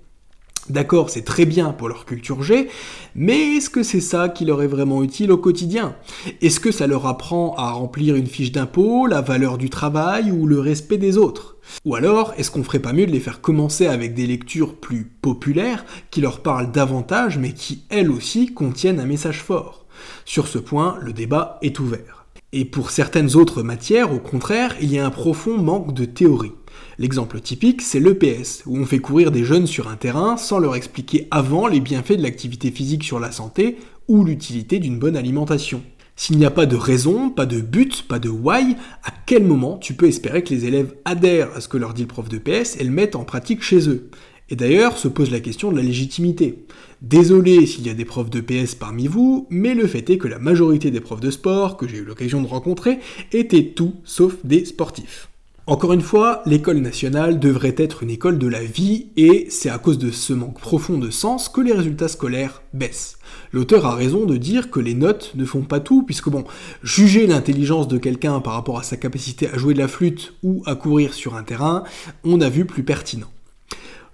D'accord, 0.70 1.08
c'est 1.08 1.24
très 1.24 1.46
bien 1.46 1.72
pour 1.72 1.88
leur 1.88 2.04
culture 2.04 2.42
G, 2.42 2.68
mais 3.14 3.56
est-ce 3.56 3.70
que 3.70 3.82
c'est 3.82 4.02
ça 4.02 4.28
qui 4.28 4.44
leur 4.44 4.62
est 4.62 4.66
vraiment 4.66 5.02
utile 5.02 5.32
au 5.32 5.38
quotidien? 5.38 5.96
Est-ce 6.42 6.60
que 6.60 6.72
ça 6.72 6.86
leur 6.86 7.06
apprend 7.06 7.54
à 7.56 7.70
remplir 7.70 8.16
une 8.16 8.26
fiche 8.26 8.52
d'impôt, 8.52 9.06
la 9.06 9.22
valeur 9.22 9.56
du 9.56 9.70
travail 9.70 10.30
ou 10.30 10.46
le 10.46 10.60
respect 10.60 10.98
des 10.98 11.16
autres? 11.16 11.56
Ou 11.86 11.94
alors, 11.94 12.34
est-ce 12.36 12.50
qu'on 12.50 12.64
ferait 12.64 12.80
pas 12.80 12.92
mieux 12.92 13.06
de 13.06 13.12
les 13.12 13.20
faire 13.20 13.40
commencer 13.40 13.86
avec 13.86 14.12
des 14.12 14.26
lectures 14.26 14.74
plus 14.74 15.04
populaires, 15.04 15.86
qui 16.10 16.20
leur 16.20 16.40
parlent 16.40 16.70
davantage, 16.70 17.38
mais 17.38 17.52
qui 17.52 17.84
elles 17.88 18.10
aussi 18.10 18.52
contiennent 18.52 19.00
un 19.00 19.06
message 19.06 19.42
fort? 19.42 19.86
Sur 20.26 20.48
ce 20.48 20.58
point, 20.58 20.98
le 21.00 21.14
débat 21.14 21.58
est 21.62 21.80
ouvert. 21.80 22.26
Et 22.52 22.64
pour 22.64 22.90
certaines 22.90 23.36
autres 23.36 23.62
matières, 23.62 24.12
au 24.12 24.18
contraire, 24.18 24.74
il 24.80 24.92
y 24.92 24.98
a 24.98 25.06
un 25.06 25.10
profond 25.10 25.58
manque 25.58 25.94
de 25.94 26.04
théorie. 26.04 26.52
L'exemple 26.98 27.40
typique, 27.40 27.82
c'est 27.82 28.00
l'EPS, 28.00 28.64
où 28.66 28.76
on 28.76 28.84
fait 28.84 28.98
courir 28.98 29.30
des 29.30 29.44
jeunes 29.44 29.66
sur 29.66 29.88
un 29.88 29.96
terrain 29.96 30.36
sans 30.36 30.58
leur 30.58 30.74
expliquer 30.74 31.28
avant 31.30 31.66
les 31.66 31.80
bienfaits 31.80 32.16
de 32.16 32.22
l'activité 32.22 32.70
physique 32.70 33.04
sur 33.04 33.20
la 33.20 33.30
santé 33.30 33.76
ou 34.08 34.24
l'utilité 34.24 34.78
d'une 34.78 34.98
bonne 34.98 35.16
alimentation. 35.16 35.82
S'il 36.16 36.38
n'y 36.38 36.44
a 36.44 36.50
pas 36.50 36.66
de 36.66 36.74
raison, 36.74 37.30
pas 37.30 37.46
de 37.46 37.60
but, 37.60 38.02
pas 38.08 38.18
de 38.18 38.28
why, 38.28 38.74
à 39.04 39.12
quel 39.24 39.44
moment 39.44 39.78
tu 39.78 39.94
peux 39.94 40.08
espérer 40.08 40.42
que 40.42 40.52
les 40.52 40.64
élèves 40.64 40.94
adhèrent 41.04 41.54
à 41.54 41.60
ce 41.60 41.68
que 41.68 41.76
leur 41.76 41.94
dit 41.94 42.02
le 42.02 42.08
prof 42.08 42.28
de 42.28 42.38
PS 42.38 42.76
et 42.80 42.84
le 42.84 42.90
mettent 42.90 43.14
en 43.14 43.24
pratique 43.24 43.62
chez 43.62 43.88
eux? 43.88 44.10
Et 44.50 44.56
d'ailleurs 44.56 44.96
se 44.96 45.08
pose 45.08 45.30
la 45.30 45.40
question 45.40 45.70
de 45.70 45.76
la 45.76 45.82
légitimité. 45.82 46.64
Désolé 47.02 47.66
s'il 47.66 47.86
y 47.86 47.90
a 47.90 47.94
des 47.94 48.04
profs 48.04 48.30
de 48.30 48.40
PS 48.40 48.74
parmi 48.74 49.06
vous, 49.06 49.46
mais 49.50 49.74
le 49.74 49.86
fait 49.86 50.10
est 50.10 50.18
que 50.18 50.26
la 50.26 50.38
majorité 50.38 50.90
des 50.90 51.00
profs 51.00 51.20
de 51.20 51.30
sport 51.30 51.76
que 51.76 51.86
j'ai 51.86 51.98
eu 51.98 52.04
l'occasion 52.04 52.42
de 52.42 52.48
rencontrer 52.48 52.98
étaient 53.32 53.66
tout 53.76 53.94
sauf 54.04 54.34
des 54.44 54.64
sportifs. 54.64 55.27
Encore 55.68 55.92
une 55.92 56.00
fois, 56.00 56.40
l'école 56.46 56.78
nationale 56.78 57.38
devrait 57.38 57.74
être 57.76 58.02
une 58.02 58.08
école 58.08 58.38
de 58.38 58.46
la 58.46 58.64
vie 58.64 59.08
et 59.18 59.48
c'est 59.50 59.68
à 59.68 59.76
cause 59.76 59.98
de 59.98 60.10
ce 60.10 60.32
manque 60.32 60.58
profond 60.58 60.96
de 60.96 61.10
sens 61.10 61.50
que 61.50 61.60
les 61.60 61.74
résultats 61.74 62.08
scolaires 62.08 62.62
baissent. 62.72 63.18
L'auteur 63.52 63.84
a 63.84 63.94
raison 63.94 64.24
de 64.24 64.38
dire 64.38 64.70
que 64.70 64.80
les 64.80 64.94
notes 64.94 65.32
ne 65.34 65.44
font 65.44 65.60
pas 65.60 65.80
tout, 65.80 66.04
puisque 66.04 66.30
bon, 66.30 66.44
juger 66.82 67.26
l'intelligence 67.26 67.86
de 67.86 67.98
quelqu'un 67.98 68.40
par 68.40 68.54
rapport 68.54 68.78
à 68.78 68.82
sa 68.82 68.96
capacité 68.96 69.46
à 69.50 69.58
jouer 69.58 69.74
de 69.74 69.78
la 69.78 69.88
flûte 69.88 70.32
ou 70.42 70.62
à 70.64 70.74
courir 70.74 71.12
sur 71.12 71.36
un 71.36 71.42
terrain, 71.42 71.84
on 72.24 72.40
a 72.40 72.48
vu 72.48 72.64
plus 72.64 72.82
pertinent. 72.82 73.30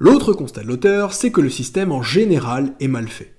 L'autre 0.00 0.32
constat 0.32 0.64
de 0.64 0.66
l'auteur, 0.66 1.12
c'est 1.12 1.30
que 1.30 1.40
le 1.40 1.50
système 1.50 1.92
en 1.92 2.02
général 2.02 2.74
est 2.80 2.88
mal 2.88 3.06
fait. 3.06 3.32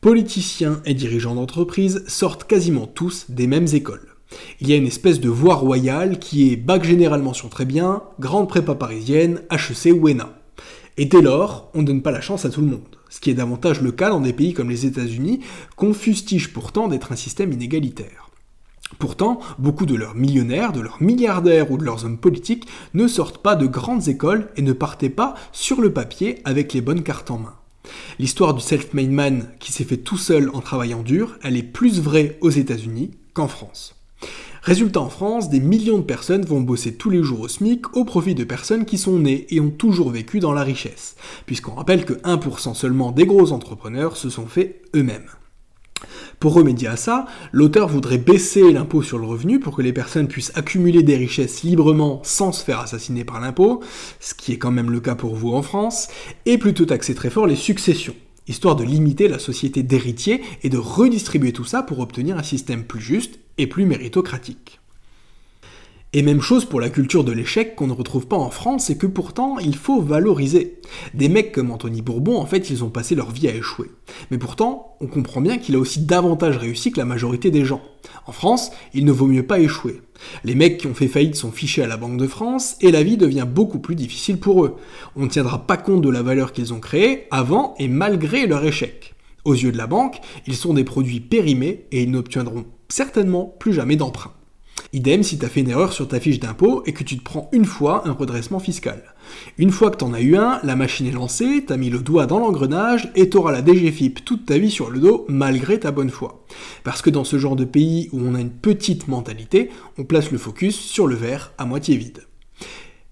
Politiciens 0.00 0.80
et 0.86 0.94
dirigeants 0.94 1.34
d'entreprise 1.34 2.04
sortent 2.06 2.44
quasiment 2.44 2.86
tous 2.86 3.26
des 3.28 3.46
mêmes 3.46 3.68
écoles. 3.74 4.09
Il 4.60 4.68
y 4.68 4.72
a 4.72 4.76
une 4.76 4.86
espèce 4.86 5.20
de 5.20 5.28
voie 5.28 5.54
royale 5.54 6.18
qui 6.18 6.52
est 6.52 6.56
bac 6.56 6.84
général 6.84 7.22
mention 7.22 7.48
très 7.48 7.64
bien, 7.64 8.02
grande 8.18 8.48
prépa 8.48 8.74
parisienne, 8.74 9.42
HEC 9.50 9.94
ou 9.94 10.08
ENA. 10.08 10.34
Et 10.96 11.06
dès 11.06 11.22
lors, 11.22 11.70
on 11.74 11.80
ne 11.80 11.86
donne 11.86 12.02
pas 12.02 12.10
la 12.10 12.20
chance 12.20 12.44
à 12.44 12.50
tout 12.50 12.60
le 12.60 12.66
monde, 12.66 12.96
ce 13.08 13.20
qui 13.20 13.30
est 13.30 13.34
davantage 13.34 13.80
le 13.80 13.92
cas 13.92 14.10
dans 14.10 14.20
des 14.20 14.32
pays 14.32 14.52
comme 14.52 14.68
les 14.70 14.86
États-Unis, 14.86 15.40
qu'on 15.76 15.94
fustige 15.94 16.52
pourtant 16.52 16.88
d'être 16.88 17.12
un 17.12 17.16
système 17.16 17.52
inégalitaire. 17.52 18.30
Pourtant, 18.98 19.40
beaucoup 19.58 19.86
de 19.86 19.94
leurs 19.94 20.14
millionnaires, 20.14 20.72
de 20.72 20.80
leurs 20.80 21.00
milliardaires 21.00 21.70
ou 21.70 21.78
de 21.78 21.84
leurs 21.84 22.04
hommes 22.04 22.18
politiques 22.18 22.66
ne 22.92 23.06
sortent 23.06 23.38
pas 23.38 23.56
de 23.56 23.66
grandes 23.66 24.08
écoles 24.08 24.48
et 24.56 24.62
ne 24.62 24.72
partaient 24.72 25.08
pas 25.10 25.34
sur 25.52 25.80
le 25.80 25.92
papier 25.92 26.40
avec 26.44 26.72
les 26.72 26.80
bonnes 26.80 27.02
cartes 27.02 27.30
en 27.30 27.38
main. 27.38 27.54
L'histoire 28.18 28.52
du 28.52 28.60
self-made 28.60 29.10
man 29.10 29.48
qui 29.58 29.72
s'est 29.72 29.84
fait 29.84 29.96
tout 29.96 30.18
seul 30.18 30.50
en 30.52 30.60
travaillant 30.60 31.02
dur, 31.02 31.38
elle 31.42 31.56
est 31.56 31.62
plus 31.62 32.00
vraie 32.00 32.36
aux 32.40 32.50
États-Unis 32.50 33.12
qu'en 33.32 33.48
France. 33.48 33.99
Résultat 34.62 35.00
en 35.00 35.08
France, 35.08 35.48
des 35.48 35.58
millions 35.58 35.98
de 35.98 36.04
personnes 36.04 36.44
vont 36.44 36.60
bosser 36.60 36.94
tous 36.94 37.08
les 37.08 37.22
jours 37.22 37.40
au 37.40 37.48
SMIC 37.48 37.96
au 37.96 38.04
profit 38.04 38.34
de 38.34 38.44
personnes 38.44 38.84
qui 38.84 38.98
sont 38.98 39.18
nées 39.18 39.46
et 39.48 39.58
ont 39.58 39.70
toujours 39.70 40.10
vécu 40.10 40.38
dans 40.38 40.52
la 40.52 40.62
richesse, 40.62 41.16
puisqu'on 41.46 41.74
rappelle 41.74 42.04
que 42.04 42.12
1% 42.12 42.74
seulement 42.74 43.10
des 43.10 43.24
gros 43.24 43.52
entrepreneurs 43.52 44.18
se 44.18 44.28
sont 44.28 44.46
faits 44.46 44.82
eux-mêmes. 44.94 45.30
Pour 46.40 46.54
remédier 46.54 46.88
à 46.88 46.96
ça, 46.96 47.26
l'auteur 47.52 47.88
voudrait 47.88 48.18
baisser 48.18 48.72
l'impôt 48.72 49.02
sur 49.02 49.18
le 49.18 49.26
revenu 49.26 49.60
pour 49.60 49.76
que 49.76 49.82
les 49.82 49.92
personnes 49.92 50.28
puissent 50.28 50.52
accumuler 50.54 51.02
des 51.02 51.16
richesses 51.16 51.62
librement 51.62 52.20
sans 52.22 52.52
se 52.52 52.64
faire 52.64 52.80
assassiner 52.80 53.24
par 53.24 53.40
l'impôt, 53.40 53.82
ce 54.20 54.34
qui 54.34 54.52
est 54.52 54.58
quand 54.58 54.70
même 54.70 54.90
le 54.90 55.00
cas 55.00 55.14
pour 55.14 55.34
vous 55.34 55.52
en 55.52 55.62
France, 55.62 56.08
et 56.46 56.58
plutôt 56.58 56.86
taxer 56.86 57.14
très 57.14 57.30
fort 57.30 57.46
les 57.46 57.56
successions 57.56 58.14
histoire 58.48 58.74
de 58.74 58.84
limiter 58.84 59.28
la 59.28 59.38
société 59.38 59.84
d'héritiers 59.84 60.42
et 60.62 60.68
de 60.68 60.76
redistribuer 60.76 61.52
tout 61.52 61.64
ça 61.64 61.82
pour 61.82 62.00
obtenir 62.00 62.36
un 62.36 62.42
système 62.42 62.84
plus 62.84 63.00
juste 63.00 63.38
et 63.58 63.66
plus 63.66 63.86
méritocratique. 63.86 64.80
Et 66.12 66.22
même 66.22 66.40
chose 66.40 66.64
pour 66.64 66.80
la 66.80 66.90
culture 66.90 67.22
de 67.22 67.30
l'échec 67.30 67.76
qu'on 67.76 67.86
ne 67.86 67.92
retrouve 67.92 68.26
pas 68.26 68.36
en 68.36 68.50
France 68.50 68.90
et 68.90 68.98
que 68.98 69.06
pourtant 69.06 69.58
il 69.58 69.76
faut 69.76 70.02
valoriser. 70.02 70.80
Des 71.14 71.28
mecs 71.28 71.52
comme 71.52 71.70
Anthony 71.70 72.02
Bourbon, 72.02 72.36
en 72.36 72.46
fait, 72.46 72.68
ils 72.68 72.82
ont 72.82 72.90
passé 72.90 73.14
leur 73.14 73.30
vie 73.30 73.46
à 73.46 73.54
échouer. 73.54 73.92
Mais 74.32 74.38
pourtant, 74.38 74.96
on 75.00 75.06
comprend 75.06 75.40
bien 75.40 75.56
qu'il 75.56 75.76
a 75.76 75.78
aussi 75.78 76.00
davantage 76.00 76.56
réussi 76.56 76.90
que 76.90 76.98
la 76.98 77.04
majorité 77.04 77.52
des 77.52 77.64
gens. 77.64 77.80
En 78.26 78.32
France, 78.32 78.72
il 78.92 79.04
ne 79.04 79.12
vaut 79.12 79.28
mieux 79.28 79.46
pas 79.46 79.60
échouer. 79.60 80.02
Les 80.42 80.56
mecs 80.56 80.78
qui 80.78 80.88
ont 80.88 80.94
fait 80.94 81.06
faillite 81.06 81.36
sont 81.36 81.52
fichés 81.52 81.84
à 81.84 81.86
la 81.86 81.96
Banque 81.96 82.18
de 82.18 82.26
France 82.26 82.74
et 82.80 82.90
la 82.90 83.04
vie 83.04 83.16
devient 83.16 83.46
beaucoup 83.48 83.78
plus 83.78 83.94
difficile 83.94 84.40
pour 84.40 84.64
eux. 84.64 84.78
On 85.14 85.22
ne 85.22 85.30
tiendra 85.30 85.64
pas 85.64 85.76
compte 85.76 86.02
de 86.02 86.10
la 86.10 86.22
valeur 86.22 86.52
qu'ils 86.52 86.74
ont 86.74 86.80
créée 86.80 87.28
avant 87.30 87.76
et 87.78 87.86
malgré 87.86 88.48
leur 88.48 88.64
échec. 88.64 89.14
Aux 89.44 89.54
yeux 89.54 89.70
de 89.70 89.78
la 89.78 89.86
banque, 89.86 90.18
ils 90.48 90.56
sont 90.56 90.74
des 90.74 90.82
produits 90.82 91.20
périmés 91.20 91.86
et 91.92 92.02
ils 92.02 92.10
n'obtiendront 92.10 92.64
certainement 92.90 93.54
plus 93.58 93.72
jamais 93.72 93.96
d'emprunt. 93.96 94.32
Idem 94.92 95.22
si 95.22 95.38
tu 95.38 95.44
as 95.44 95.48
fait 95.48 95.60
une 95.60 95.70
erreur 95.70 95.92
sur 95.92 96.08
ta 96.08 96.18
fiche 96.18 96.40
d'impôt 96.40 96.82
et 96.84 96.92
que 96.92 97.04
tu 97.04 97.16
te 97.16 97.22
prends 97.22 97.48
une 97.52 97.64
fois 97.64 98.08
un 98.08 98.12
redressement 98.12 98.58
fiscal. 98.58 99.14
Une 99.56 99.70
fois 99.70 99.90
que 99.90 99.98
t'en 99.98 100.12
as 100.12 100.20
eu 100.20 100.36
un, 100.36 100.58
la 100.64 100.74
machine 100.74 101.06
est 101.06 101.12
lancée, 101.12 101.64
t'as 101.66 101.76
mis 101.76 101.90
le 101.90 102.00
doigt 102.00 102.26
dans 102.26 102.40
l'engrenage 102.40 103.10
et 103.14 103.28
t'auras 103.28 103.52
la 103.52 103.64
DGFIP 103.64 104.24
toute 104.24 104.46
ta 104.46 104.58
vie 104.58 104.70
sur 104.70 104.90
le 104.90 104.98
dos 104.98 105.26
malgré 105.28 105.78
ta 105.78 105.92
bonne 105.92 106.10
foi. 106.10 106.44
Parce 106.82 107.02
que 107.02 107.10
dans 107.10 107.24
ce 107.24 107.38
genre 107.38 107.56
de 107.56 107.64
pays 107.64 108.08
où 108.12 108.20
on 108.20 108.34
a 108.34 108.40
une 108.40 108.50
petite 108.50 109.06
mentalité, 109.06 109.70
on 109.96 110.04
place 110.04 110.32
le 110.32 110.38
focus 110.38 110.76
sur 110.76 111.06
le 111.06 111.14
verre 111.14 111.52
à 111.58 111.66
moitié 111.66 111.96
vide. 111.96 112.24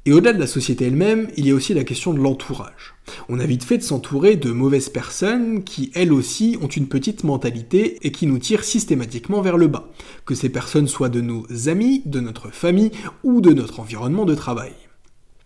Et 0.08 0.12
au-delà 0.12 0.32
de 0.32 0.38
la 0.38 0.46
société 0.46 0.86
elle-même, 0.86 1.28
il 1.36 1.46
y 1.46 1.50
a 1.50 1.54
aussi 1.54 1.74
la 1.74 1.84
question 1.84 2.14
de 2.14 2.18
l'entourage. 2.18 2.94
On 3.28 3.38
a 3.38 3.44
vite 3.44 3.62
fait 3.62 3.76
de 3.76 3.82
s'entourer 3.82 4.36
de 4.36 4.50
mauvaises 4.52 4.88
personnes 4.88 5.64
qui, 5.64 5.90
elles 5.94 6.14
aussi, 6.14 6.56
ont 6.62 6.66
une 6.66 6.88
petite 6.88 7.24
mentalité 7.24 7.98
et 8.00 8.10
qui 8.10 8.26
nous 8.26 8.38
tirent 8.38 8.64
systématiquement 8.64 9.42
vers 9.42 9.58
le 9.58 9.66
bas, 9.66 9.90
que 10.24 10.34
ces 10.34 10.48
personnes 10.48 10.88
soient 10.88 11.10
de 11.10 11.20
nos 11.20 11.44
amis, 11.68 12.00
de 12.06 12.20
notre 12.20 12.48
famille 12.48 12.90
ou 13.22 13.42
de 13.42 13.52
notre 13.52 13.80
environnement 13.80 14.24
de 14.24 14.34
travail. 14.34 14.72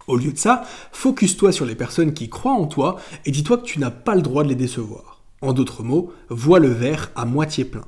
Au 0.06 0.16
lieu 0.16 0.30
de 0.30 0.38
ça, 0.38 0.62
focus-toi 0.92 1.50
sur 1.50 1.66
les 1.66 1.74
personnes 1.74 2.14
qui 2.14 2.28
croient 2.28 2.52
en 2.52 2.68
toi 2.68 3.00
et 3.26 3.32
dis-toi 3.32 3.58
que 3.58 3.64
tu 3.64 3.80
n'as 3.80 3.90
pas 3.90 4.14
le 4.14 4.22
droit 4.22 4.44
de 4.44 4.48
les 4.48 4.54
décevoir. 4.54 5.24
En 5.40 5.54
d'autres 5.54 5.82
mots, 5.82 6.12
vois 6.28 6.60
le 6.60 6.68
verre 6.68 7.10
à 7.16 7.24
moitié 7.24 7.64
plein. 7.64 7.82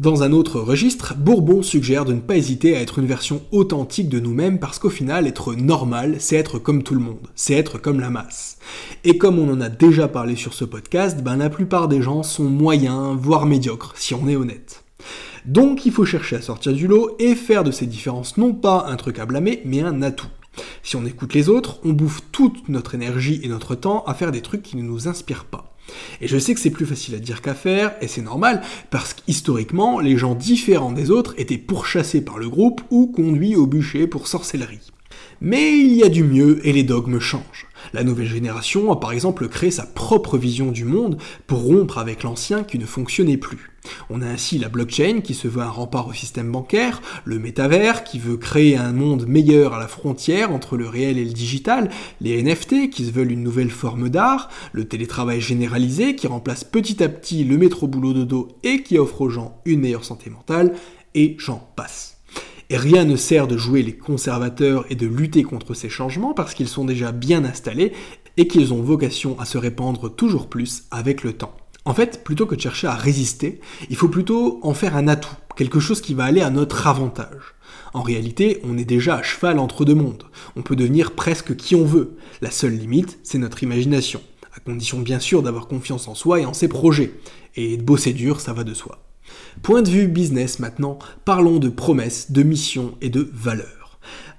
Dans 0.00 0.22
un 0.22 0.32
autre 0.32 0.60
registre, 0.60 1.14
Bourbon 1.14 1.62
suggère 1.62 2.06
de 2.06 2.14
ne 2.14 2.20
pas 2.20 2.38
hésiter 2.38 2.74
à 2.74 2.80
être 2.80 3.00
une 3.00 3.04
version 3.04 3.42
authentique 3.52 4.08
de 4.08 4.18
nous-mêmes 4.18 4.58
parce 4.58 4.78
qu'au 4.78 4.88
final, 4.88 5.26
être 5.26 5.54
normal, 5.54 6.16
c'est 6.20 6.36
être 6.36 6.58
comme 6.58 6.82
tout 6.82 6.94
le 6.94 7.00
monde, 7.00 7.28
c'est 7.34 7.52
être 7.52 7.76
comme 7.76 8.00
la 8.00 8.08
masse. 8.08 8.56
Et 9.04 9.18
comme 9.18 9.38
on 9.38 9.52
en 9.52 9.60
a 9.60 9.68
déjà 9.68 10.08
parlé 10.08 10.36
sur 10.36 10.54
ce 10.54 10.64
podcast, 10.64 11.22
ben 11.22 11.36
la 11.36 11.50
plupart 11.50 11.86
des 11.86 12.00
gens 12.00 12.22
sont 12.22 12.44
moyens, 12.44 13.14
voire 13.20 13.44
médiocres, 13.44 13.92
si 13.94 14.14
on 14.14 14.26
est 14.26 14.36
honnête. 14.36 14.84
Donc 15.44 15.84
il 15.84 15.92
faut 15.92 16.06
chercher 16.06 16.36
à 16.36 16.40
sortir 16.40 16.72
du 16.72 16.86
lot 16.86 17.14
et 17.18 17.34
faire 17.34 17.62
de 17.62 17.70
ces 17.70 17.84
différences 17.84 18.38
non 18.38 18.54
pas 18.54 18.86
un 18.88 18.96
truc 18.96 19.18
à 19.18 19.26
blâmer, 19.26 19.60
mais 19.66 19.82
un 19.82 20.00
atout. 20.00 20.28
Si 20.82 20.96
on 20.96 21.04
écoute 21.04 21.34
les 21.34 21.50
autres, 21.50 21.78
on 21.84 21.92
bouffe 21.92 22.22
toute 22.32 22.70
notre 22.70 22.94
énergie 22.94 23.42
et 23.42 23.48
notre 23.48 23.74
temps 23.74 24.02
à 24.06 24.14
faire 24.14 24.32
des 24.32 24.40
trucs 24.40 24.62
qui 24.62 24.78
ne 24.78 24.82
nous 24.82 25.08
inspirent 25.08 25.44
pas. 25.44 25.69
Et 26.20 26.28
je 26.28 26.38
sais 26.38 26.54
que 26.54 26.60
c'est 26.60 26.70
plus 26.70 26.86
facile 26.86 27.14
à 27.14 27.18
dire 27.18 27.42
qu'à 27.42 27.54
faire, 27.54 27.94
et 28.00 28.08
c'est 28.08 28.22
normal, 28.22 28.62
parce 28.90 29.14
qu'historiquement, 29.14 30.00
les 30.00 30.16
gens 30.16 30.34
différents 30.34 30.92
des 30.92 31.10
autres 31.10 31.34
étaient 31.38 31.58
pourchassés 31.58 32.24
par 32.24 32.38
le 32.38 32.48
groupe 32.48 32.80
ou 32.90 33.06
conduits 33.06 33.56
au 33.56 33.66
bûcher 33.66 34.06
pour 34.06 34.26
sorcellerie. 34.26 34.90
Mais 35.42 35.78
il 35.78 35.94
y 35.94 36.02
a 36.02 36.10
du 36.10 36.22
mieux 36.22 36.60
et 36.66 36.72
les 36.72 36.82
dogmes 36.82 37.18
changent. 37.18 37.66
La 37.94 38.04
nouvelle 38.04 38.26
génération 38.26 38.92
a 38.92 39.00
par 39.00 39.12
exemple 39.12 39.48
créé 39.48 39.70
sa 39.70 39.86
propre 39.86 40.36
vision 40.36 40.70
du 40.70 40.84
monde 40.84 41.16
pour 41.46 41.62
rompre 41.62 41.96
avec 41.96 42.24
l'ancien 42.24 42.62
qui 42.62 42.78
ne 42.78 42.84
fonctionnait 42.84 43.38
plus. 43.38 43.70
On 44.10 44.20
a 44.20 44.26
ainsi 44.26 44.58
la 44.58 44.68
blockchain 44.68 45.22
qui 45.22 45.32
se 45.32 45.48
veut 45.48 45.62
un 45.62 45.70
rempart 45.70 46.08
au 46.08 46.12
système 46.12 46.52
bancaire, 46.52 47.00
le 47.24 47.38
métavers 47.38 48.04
qui 48.04 48.18
veut 48.18 48.36
créer 48.36 48.76
un 48.76 48.92
monde 48.92 49.26
meilleur 49.26 49.72
à 49.72 49.78
la 49.78 49.88
frontière 49.88 50.52
entre 50.52 50.76
le 50.76 50.86
réel 50.86 51.16
et 51.16 51.24
le 51.24 51.32
digital, 51.32 51.90
les 52.20 52.42
NFT 52.42 52.90
qui 52.90 53.06
se 53.06 53.10
veulent 53.10 53.32
une 53.32 53.42
nouvelle 53.42 53.70
forme 53.70 54.10
d'art, 54.10 54.50
le 54.72 54.86
télétravail 54.86 55.40
généralisé 55.40 56.16
qui 56.16 56.26
remplace 56.26 56.64
petit 56.64 57.02
à 57.02 57.08
petit 57.08 57.44
le 57.44 57.56
métro 57.56 57.88
boulot 57.88 58.12
dodo 58.12 58.48
et 58.62 58.82
qui 58.82 58.98
offre 58.98 59.22
aux 59.22 59.30
gens 59.30 59.62
une 59.64 59.80
meilleure 59.80 60.04
santé 60.04 60.28
mentale, 60.28 60.74
et 61.14 61.36
j'en 61.38 61.66
passe. 61.76 62.09
Et 62.70 62.76
rien 62.76 63.04
ne 63.04 63.16
sert 63.16 63.48
de 63.48 63.56
jouer 63.56 63.82
les 63.82 63.96
conservateurs 63.96 64.86
et 64.90 64.94
de 64.94 65.08
lutter 65.08 65.42
contre 65.42 65.74
ces 65.74 65.88
changements 65.88 66.34
parce 66.34 66.54
qu'ils 66.54 66.68
sont 66.68 66.84
déjà 66.84 67.10
bien 67.10 67.44
installés 67.44 67.92
et 68.36 68.46
qu'ils 68.46 68.72
ont 68.72 68.80
vocation 68.80 69.38
à 69.40 69.44
se 69.44 69.58
répandre 69.58 70.14
toujours 70.14 70.48
plus 70.48 70.84
avec 70.92 71.24
le 71.24 71.32
temps. 71.32 71.56
En 71.84 71.94
fait, 71.94 72.22
plutôt 72.22 72.46
que 72.46 72.54
de 72.54 72.60
chercher 72.60 72.86
à 72.86 72.94
résister, 72.94 73.60
il 73.88 73.96
faut 73.96 74.08
plutôt 74.08 74.60
en 74.62 74.72
faire 74.72 74.96
un 74.96 75.08
atout, 75.08 75.34
quelque 75.56 75.80
chose 75.80 76.00
qui 76.00 76.14
va 76.14 76.24
aller 76.24 76.42
à 76.42 76.50
notre 76.50 76.86
avantage. 76.86 77.54
En 77.92 78.02
réalité, 78.02 78.60
on 78.62 78.78
est 78.78 78.84
déjà 78.84 79.16
à 79.16 79.22
cheval 79.22 79.58
entre 79.58 79.84
deux 79.84 79.96
mondes. 79.96 80.22
On 80.54 80.62
peut 80.62 80.76
devenir 80.76 81.12
presque 81.12 81.56
qui 81.56 81.74
on 81.74 81.84
veut. 81.84 82.16
La 82.40 82.52
seule 82.52 82.76
limite, 82.76 83.18
c'est 83.24 83.38
notre 83.38 83.64
imagination, 83.64 84.20
à 84.54 84.60
condition 84.60 85.00
bien 85.00 85.18
sûr 85.18 85.42
d'avoir 85.42 85.66
confiance 85.66 86.06
en 86.06 86.14
soi 86.14 86.38
et 86.38 86.46
en 86.46 86.52
ses 86.52 86.68
projets. 86.68 87.14
Et 87.56 87.76
de 87.76 87.82
bosser 87.82 88.12
dur, 88.12 88.40
ça 88.40 88.52
va 88.52 88.62
de 88.62 88.74
soi. 88.74 89.09
Point 89.62 89.82
de 89.82 89.90
vue 89.90 90.06
business 90.06 90.58
maintenant, 90.58 90.98
parlons 91.24 91.58
de 91.58 91.68
promesses, 91.68 92.30
de 92.32 92.42
missions 92.42 92.94
et 93.00 93.10
de 93.10 93.30
valeurs. 93.32 93.80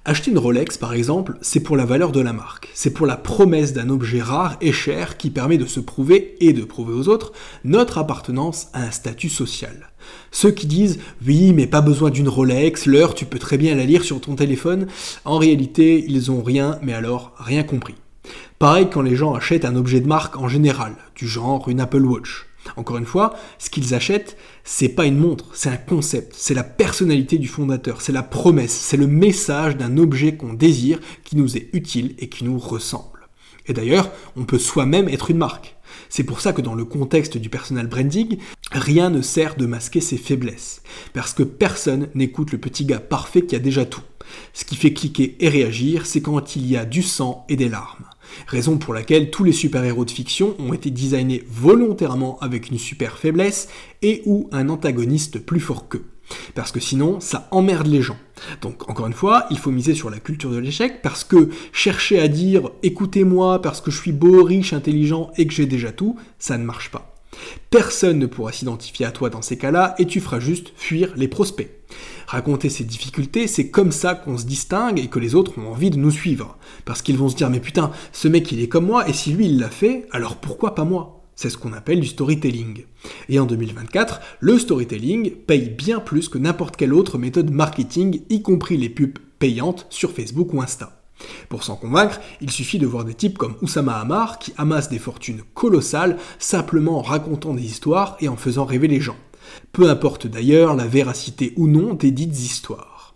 Acheter 0.04 0.32
une 0.32 0.38
Rolex 0.38 0.78
par 0.78 0.94
exemple, 0.94 1.38
c'est 1.42 1.60
pour 1.60 1.76
la 1.76 1.84
valeur 1.84 2.10
de 2.10 2.20
la 2.20 2.32
marque, 2.32 2.68
c'est 2.74 2.90
pour 2.90 3.06
la 3.06 3.16
promesse 3.16 3.72
d'un 3.72 3.88
objet 3.88 4.20
rare 4.20 4.56
et 4.60 4.72
cher 4.72 5.16
qui 5.16 5.30
permet 5.30 5.58
de 5.58 5.66
se 5.66 5.78
prouver 5.78 6.34
et 6.40 6.52
de 6.52 6.64
prouver 6.64 6.92
aux 6.92 7.06
autres 7.06 7.32
notre 7.62 7.98
appartenance 7.98 8.66
à 8.72 8.82
un 8.82 8.90
statut 8.90 9.28
social. 9.28 9.92
Ceux 10.32 10.50
qui 10.50 10.66
disent 10.66 10.98
oui 11.24 11.52
mais 11.52 11.68
pas 11.68 11.82
besoin 11.82 12.10
d'une 12.10 12.28
Rolex, 12.28 12.86
l'heure 12.86 13.14
tu 13.14 13.26
peux 13.26 13.38
très 13.38 13.58
bien 13.58 13.76
la 13.76 13.84
lire 13.84 14.02
sur 14.02 14.20
ton 14.20 14.34
téléphone, 14.34 14.88
en 15.24 15.38
réalité 15.38 16.04
ils 16.08 16.32
ont 16.32 16.42
rien 16.42 16.80
mais 16.82 16.94
alors 16.94 17.32
rien 17.38 17.62
compris. 17.62 17.94
Pareil 18.58 18.88
quand 18.90 19.02
les 19.02 19.14
gens 19.14 19.34
achètent 19.34 19.64
un 19.64 19.76
objet 19.76 20.00
de 20.00 20.08
marque 20.08 20.36
en 20.36 20.48
général, 20.48 20.96
du 21.14 21.28
genre 21.28 21.68
une 21.68 21.80
Apple 21.80 22.04
Watch. 22.04 22.48
Encore 22.76 22.98
une 22.98 23.06
fois, 23.06 23.34
ce 23.58 23.70
qu'ils 23.70 23.94
achètent, 23.94 24.36
c'est 24.64 24.88
pas 24.88 25.06
une 25.06 25.18
montre, 25.18 25.46
c'est 25.52 25.68
un 25.68 25.76
concept, 25.76 26.34
c'est 26.36 26.54
la 26.54 26.62
personnalité 26.62 27.38
du 27.38 27.48
fondateur, 27.48 28.00
c'est 28.00 28.12
la 28.12 28.22
promesse, 28.22 28.72
c'est 28.72 28.96
le 28.96 29.06
message 29.06 29.76
d'un 29.76 29.96
objet 29.98 30.36
qu'on 30.36 30.54
désire, 30.54 31.00
qui 31.24 31.36
nous 31.36 31.56
est 31.56 31.68
utile 31.72 32.14
et 32.18 32.28
qui 32.28 32.44
nous 32.44 32.58
ressemble. 32.58 33.12
Et 33.66 33.72
d'ailleurs, 33.72 34.10
on 34.36 34.44
peut 34.44 34.58
soi-même 34.58 35.08
être 35.08 35.30
une 35.30 35.38
marque. 35.38 35.76
C'est 36.08 36.24
pour 36.24 36.40
ça 36.40 36.52
que 36.52 36.62
dans 36.62 36.74
le 36.74 36.84
contexte 36.84 37.36
du 37.36 37.48
personal 37.48 37.86
branding, 37.86 38.38
rien 38.72 39.10
ne 39.10 39.22
sert 39.22 39.56
de 39.56 39.66
masquer 39.66 40.00
ses 40.00 40.16
faiblesses. 40.16 40.82
Parce 41.12 41.32
que 41.32 41.42
personne 41.42 42.08
n'écoute 42.14 42.52
le 42.52 42.58
petit 42.58 42.84
gars 42.84 43.00
parfait 43.00 43.42
qui 43.42 43.56
a 43.56 43.60
déjà 43.60 43.84
tout. 43.84 44.02
Ce 44.52 44.64
qui 44.64 44.76
fait 44.76 44.92
cliquer 44.92 45.36
et 45.40 45.48
réagir, 45.48 46.06
c'est 46.06 46.22
quand 46.22 46.56
il 46.56 46.66
y 46.66 46.76
a 46.76 46.84
du 46.84 47.02
sang 47.02 47.44
et 47.48 47.56
des 47.56 47.68
larmes. 47.68 48.06
Raison 48.46 48.78
pour 48.78 48.94
laquelle 48.94 49.30
tous 49.30 49.44
les 49.44 49.52
super-héros 49.52 50.04
de 50.04 50.10
fiction 50.10 50.54
ont 50.58 50.72
été 50.72 50.90
designés 50.90 51.44
volontairement 51.48 52.38
avec 52.40 52.70
une 52.70 52.78
super 52.78 53.18
faiblesse 53.18 53.68
et 54.02 54.22
ou 54.26 54.48
un 54.52 54.68
antagoniste 54.68 55.38
plus 55.38 55.60
fort 55.60 55.88
qu'eux. 55.88 56.04
Parce 56.54 56.72
que 56.72 56.80
sinon, 56.80 57.20
ça 57.20 57.48
emmerde 57.50 57.86
les 57.86 58.02
gens. 58.02 58.16
Donc, 58.60 58.88
encore 58.88 59.06
une 59.06 59.12
fois, 59.12 59.46
il 59.50 59.58
faut 59.58 59.70
miser 59.70 59.94
sur 59.94 60.10
la 60.10 60.18
culture 60.18 60.50
de 60.50 60.58
l'échec, 60.58 61.02
parce 61.02 61.24
que 61.24 61.50
chercher 61.72 62.18
à 62.20 62.28
dire 62.28 62.70
écoutez-moi 62.82 63.60
parce 63.60 63.80
que 63.80 63.90
je 63.90 64.00
suis 64.00 64.12
beau, 64.12 64.42
riche, 64.42 64.72
intelligent 64.72 65.30
et 65.36 65.46
que 65.46 65.52
j'ai 65.52 65.66
déjà 65.66 65.92
tout, 65.92 66.16
ça 66.38 66.58
ne 66.58 66.64
marche 66.64 66.90
pas. 66.90 67.14
Personne 67.70 68.18
ne 68.18 68.26
pourra 68.26 68.52
s'identifier 68.52 69.06
à 69.06 69.10
toi 69.10 69.30
dans 69.30 69.42
ces 69.42 69.56
cas-là 69.56 69.94
et 69.98 70.06
tu 70.06 70.20
feras 70.20 70.40
juste 70.40 70.72
fuir 70.76 71.12
les 71.16 71.28
prospects. 71.28 71.70
Raconter 72.26 72.68
ses 72.68 72.84
difficultés, 72.84 73.46
c'est 73.46 73.68
comme 73.68 73.92
ça 73.92 74.14
qu'on 74.14 74.38
se 74.38 74.44
distingue 74.44 74.98
et 74.98 75.08
que 75.08 75.18
les 75.18 75.34
autres 75.34 75.58
ont 75.58 75.70
envie 75.70 75.90
de 75.90 75.98
nous 75.98 76.10
suivre. 76.10 76.56
Parce 76.84 77.02
qu'ils 77.02 77.18
vont 77.18 77.28
se 77.28 77.36
dire 77.36 77.50
mais 77.50 77.60
putain, 77.60 77.90
ce 78.12 78.28
mec 78.28 78.50
il 78.52 78.60
est 78.60 78.68
comme 78.68 78.86
moi 78.86 79.08
et 79.08 79.12
si 79.12 79.32
lui 79.32 79.46
il 79.46 79.58
l'a 79.58 79.70
fait, 79.70 80.06
alors 80.12 80.36
pourquoi 80.36 80.74
pas 80.74 80.84
moi? 80.84 81.22
C'est 81.34 81.50
ce 81.50 81.58
qu'on 81.58 81.72
appelle 81.72 82.00
du 82.00 82.06
storytelling. 82.06 82.84
Et 83.28 83.38
en 83.38 83.46
2024, 83.46 84.20
le 84.40 84.58
storytelling 84.58 85.32
paye 85.32 85.70
bien 85.70 85.98
plus 85.98 86.28
que 86.28 86.38
n'importe 86.38 86.76
quelle 86.76 86.94
autre 86.94 87.18
méthode 87.18 87.50
marketing, 87.50 88.22
y 88.28 88.42
compris 88.42 88.76
les 88.76 88.90
pubs 88.90 89.18
payantes 89.38 89.86
sur 89.90 90.12
Facebook 90.12 90.52
ou 90.52 90.62
Insta. 90.62 91.02
Pour 91.48 91.62
s'en 91.62 91.76
convaincre, 91.76 92.20
il 92.40 92.50
suffit 92.50 92.78
de 92.78 92.86
voir 92.86 93.04
des 93.04 93.14
types 93.14 93.38
comme 93.38 93.56
Oussama 93.62 93.94
Hamar 93.94 94.38
qui 94.38 94.52
amassent 94.56 94.88
des 94.88 94.98
fortunes 94.98 95.42
colossales 95.54 96.16
simplement 96.38 96.98
en 96.98 97.02
racontant 97.02 97.54
des 97.54 97.64
histoires 97.64 98.16
et 98.20 98.28
en 98.28 98.36
faisant 98.36 98.64
rêver 98.64 98.88
les 98.88 99.00
gens. 99.00 99.16
Peu 99.72 99.88
importe 99.88 100.26
d'ailleurs 100.26 100.74
la 100.74 100.86
véracité 100.86 101.52
ou 101.56 101.66
non 101.66 101.94
des 101.94 102.10
dites 102.10 102.38
histoires. 102.38 103.14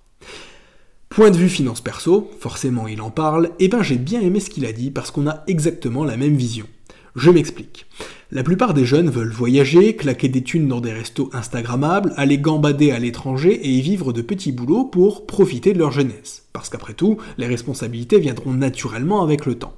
Point 1.09 1.31
de 1.31 1.37
vue 1.37 1.49
finance 1.49 1.81
perso, 1.81 2.31
forcément 2.41 2.89
il 2.89 3.01
en 3.01 3.11
parle, 3.11 3.51
et 3.59 3.69
ben 3.69 3.83
j'ai 3.83 3.97
bien 3.97 4.21
aimé 4.21 4.41
ce 4.41 4.51
qu'il 4.51 4.67
a 4.67 4.73
dit 4.73 4.91
parce 4.91 5.11
qu'on 5.11 5.27
a 5.27 5.45
exactement 5.47 6.05
la 6.05 6.17
même 6.17 6.37
vision. 6.37 6.67
Je 7.15 7.31
m'explique. 7.31 7.87
La 8.31 8.43
plupart 8.43 8.75
des 8.75 8.85
jeunes 8.85 9.09
veulent 9.09 9.31
voyager, 9.31 9.97
claquer 9.97 10.29
des 10.29 10.43
thunes 10.43 10.69
dans 10.69 10.83
des 10.83 10.93
restos 10.93 11.31
instagrammables, 11.33 12.13
aller 12.17 12.37
gambader 12.37 12.91
à 12.91 12.99
l'étranger 12.99 13.55
et 13.55 13.71
y 13.71 13.81
vivre 13.81 14.13
de 14.13 14.21
petits 14.21 14.53
boulots 14.53 14.85
pour 14.85 15.27
profiter 15.27 15.73
de 15.73 15.79
leur 15.79 15.93
jeunesse. 15.93 16.45
Parce 16.53 16.69
qu'après 16.69 16.93
tout, 16.93 17.17
les 17.39 17.47
responsabilités 17.47 18.19
viendront 18.19 18.53
naturellement 18.53 19.23
avec 19.23 19.47
le 19.47 19.55
temps. 19.55 19.75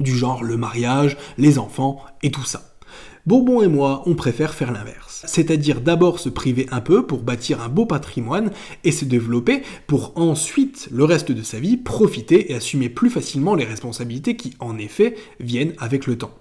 Du 0.00 0.16
genre 0.16 0.42
le 0.42 0.56
mariage, 0.56 1.18
les 1.36 1.58
enfants 1.58 2.00
et 2.22 2.30
tout 2.30 2.44
ça. 2.44 2.73
Bourbon 3.26 3.62
et 3.62 3.68
moi, 3.68 4.02
on 4.04 4.14
préfère 4.14 4.52
faire 4.52 4.70
l'inverse. 4.70 5.24
C'est-à-dire 5.26 5.80
d'abord 5.80 6.18
se 6.18 6.28
priver 6.28 6.66
un 6.70 6.82
peu 6.82 7.06
pour 7.06 7.22
bâtir 7.22 7.62
un 7.62 7.70
beau 7.70 7.86
patrimoine 7.86 8.50
et 8.84 8.92
se 8.92 9.06
développer 9.06 9.62
pour 9.86 10.12
ensuite, 10.16 10.88
le 10.92 11.04
reste 11.04 11.32
de 11.32 11.42
sa 11.42 11.58
vie, 11.58 11.78
profiter 11.78 12.52
et 12.52 12.54
assumer 12.54 12.90
plus 12.90 13.08
facilement 13.08 13.54
les 13.54 13.64
responsabilités 13.64 14.36
qui, 14.36 14.52
en 14.58 14.76
effet, 14.76 15.14
viennent 15.40 15.72
avec 15.78 16.06
le 16.06 16.18
temps. 16.18 16.34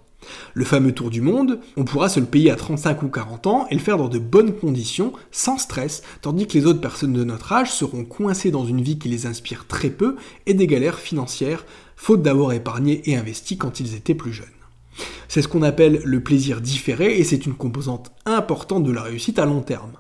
Le 0.54 0.66
fameux 0.66 0.92
tour 0.92 1.10
du 1.10 1.22
monde, 1.22 1.62
on 1.78 1.86
pourra 1.86 2.10
se 2.10 2.20
le 2.20 2.26
payer 2.26 2.52
à 2.52 2.58
35 2.58 3.02
ou 3.04 3.08
40 3.08 3.48
ans 3.48 3.66
et 3.70 3.76
le 3.76 3.82
faire 3.82 3.98
dans 3.98 4.10
de 4.10 4.20
bonnes 4.20 4.54
conditions, 4.54 5.14
sans 5.32 5.58
stress, 5.58 6.04
tandis 6.22 6.48
que 6.48 6.58
les 6.58 6.66
autres 6.66 6.82
personnes 6.82 7.14
de 7.14 7.24
notre 7.24 7.54
âge 7.54 7.72
seront 7.72 8.04
coincées 8.04 8.52
dans 8.52 8.66
une 8.66 8.82
vie 8.82 9.00
qui 9.00 9.08
les 9.08 9.26
inspire 9.26 9.68
très 9.68 9.90
peu 9.90 10.18
et 10.48 10.54
des 10.54 10.68
galères 10.68 11.00
financières, 11.00 11.66
faute 11.96 12.24
d'avoir 12.24 12.52
épargné 12.52 13.10
et 13.10 13.16
investi 13.16 13.58
quand 13.58 13.80
ils 13.80 13.96
étaient 13.96 14.16
plus 14.16 14.34
jeunes. 14.34 14.48
C'est 15.34 15.42
ce 15.42 15.48
qu'on 15.48 15.64
appelle 15.64 16.00
le 16.06 16.22
plaisir 16.22 16.62
différé 16.62 17.18
et 17.18 17.24
c'est 17.24 17.48
une 17.48 17.56
composante 17.56 18.12
importante 18.28 18.84
de 18.84 18.92
la 18.92 19.02
réussite 19.02 19.40
à 19.40 19.46
long 19.46 19.62
terme. 19.62 19.94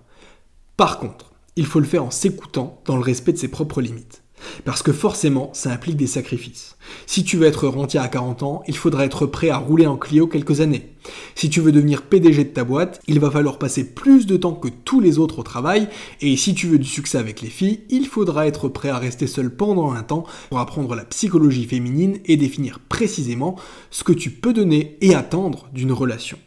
Par 0.77 0.99
contre, 0.99 1.33
il 1.55 1.65
faut 1.65 1.79
le 1.79 1.87
faire 1.87 2.05
en 2.05 2.11
s'écoutant 2.11 2.83
dans 2.85 2.97
le 2.97 3.01
respect 3.01 3.33
de 3.33 3.39
ses 3.39 3.47
propres 3.47 3.81
limites. 3.81 4.22
Parce 4.65 4.83
que 4.83 4.91
forcément, 4.91 5.49
ça 5.53 5.71
implique 5.71 5.97
des 5.97 6.07
sacrifices. 6.07 6.77
Si 7.05 7.23
tu 7.23 7.37
veux 7.37 7.47
être 7.47 7.67
rentier 7.67 7.99
à 7.99 8.07
40 8.07 8.43
ans, 8.43 8.63
il 8.67 8.77
faudra 8.77 9.05
être 9.05 9.25
prêt 9.25 9.49
à 9.49 9.57
rouler 9.57 9.87
en 9.87 9.97
Clio 9.97 10.27
quelques 10.27 10.61
années. 10.61 10.93
Si 11.35 11.49
tu 11.49 11.59
veux 11.59 11.71
devenir 11.71 12.03
PDG 12.03 12.45
de 12.45 12.49
ta 12.49 12.63
boîte, 12.63 13.01
il 13.07 13.19
va 13.19 13.31
falloir 13.31 13.57
passer 13.57 13.93
plus 13.93 14.25
de 14.25 14.37
temps 14.37 14.53
que 14.53 14.69
tous 14.69 14.99
les 14.99 15.19
autres 15.19 15.39
au 15.39 15.43
travail, 15.43 15.87
et 16.21 16.35
si 16.37 16.53
tu 16.53 16.67
veux 16.67 16.79
du 16.79 16.87
succès 16.87 17.17
avec 17.17 17.41
les 17.41 17.49
filles, 17.49 17.81
il 17.89 18.07
faudra 18.07 18.47
être 18.47 18.69
prêt 18.69 18.89
à 18.89 18.97
rester 18.97 19.27
seul 19.27 19.53
pendant 19.55 19.91
un 19.91 20.03
temps 20.03 20.25
pour 20.49 20.59
apprendre 20.59 20.95
la 20.95 21.05
psychologie 21.05 21.65
féminine 21.65 22.19
et 22.25 22.37
définir 22.37 22.79
précisément 22.79 23.55
ce 23.91 24.03
que 24.03 24.13
tu 24.13 24.29
peux 24.29 24.53
donner 24.53 24.97
et 25.01 25.15
attendre 25.15 25.67
d'une 25.73 25.91
relation. 25.91 26.37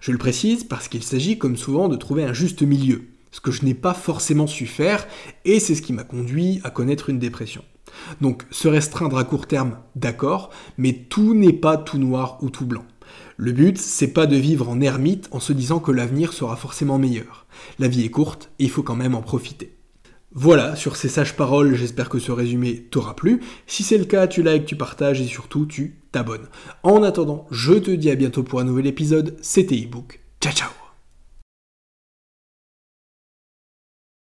Je 0.00 0.12
le 0.12 0.18
précise 0.18 0.64
parce 0.64 0.88
qu'il 0.88 1.02
s'agit 1.02 1.38
comme 1.38 1.56
souvent 1.56 1.88
de 1.88 1.96
trouver 1.96 2.24
un 2.24 2.34
juste 2.34 2.62
milieu 2.62 3.13
ce 3.34 3.40
que 3.40 3.50
je 3.50 3.64
n'ai 3.64 3.74
pas 3.74 3.94
forcément 3.94 4.46
su 4.46 4.64
faire, 4.64 5.08
et 5.44 5.58
c'est 5.58 5.74
ce 5.74 5.82
qui 5.82 5.92
m'a 5.92 6.04
conduit 6.04 6.60
à 6.62 6.70
connaître 6.70 7.10
une 7.10 7.18
dépression. 7.18 7.64
Donc 8.20 8.46
se 8.52 8.68
restreindre 8.68 9.18
à 9.18 9.24
court 9.24 9.48
terme, 9.48 9.78
d'accord, 9.96 10.50
mais 10.78 10.92
tout 10.92 11.34
n'est 11.34 11.52
pas 11.52 11.76
tout 11.76 11.98
noir 11.98 12.38
ou 12.42 12.50
tout 12.50 12.64
blanc. 12.64 12.84
Le 13.36 13.50
but, 13.50 13.76
c'est 13.76 14.12
pas 14.12 14.26
de 14.26 14.36
vivre 14.36 14.68
en 14.68 14.80
ermite 14.80 15.28
en 15.32 15.40
se 15.40 15.52
disant 15.52 15.80
que 15.80 15.90
l'avenir 15.90 16.32
sera 16.32 16.54
forcément 16.54 16.96
meilleur. 16.96 17.46
La 17.80 17.88
vie 17.88 18.04
est 18.04 18.10
courte 18.10 18.50
et 18.60 18.64
il 18.64 18.70
faut 18.70 18.84
quand 18.84 18.94
même 18.94 19.16
en 19.16 19.22
profiter. 19.22 19.74
Voilà, 20.32 20.76
sur 20.76 20.94
ces 20.94 21.08
sages 21.08 21.34
paroles, 21.34 21.74
j'espère 21.74 22.08
que 22.08 22.20
ce 22.20 22.30
résumé 22.30 22.86
t'aura 22.88 23.16
plu. 23.16 23.40
Si 23.66 23.82
c'est 23.82 23.98
le 23.98 24.04
cas, 24.04 24.28
tu 24.28 24.44
likes, 24.44 24.66
tu 24.66 24.76
partages 24.76 25.20
et 25.20 25.26
surtout 25.26 25.66
tu 25.66 25.98
t'abonnes. 26.12 26.46
En 26.84 27.02
attendant, 27.02 27.48
je 27.50 27.74
te 27.74 27.90
dis 27.90 28.10
à 28.10 28.14
bientôt 28.14 28.44
pour 28.44 28.60
un 28.60 28.64
nouvel 28.64 28.86
épisode. 28.86 29.36
C'était 29.42 29.78
ebook. 29.78 30.20
Ciao 30.40 30.52
ciao 30.52 30.83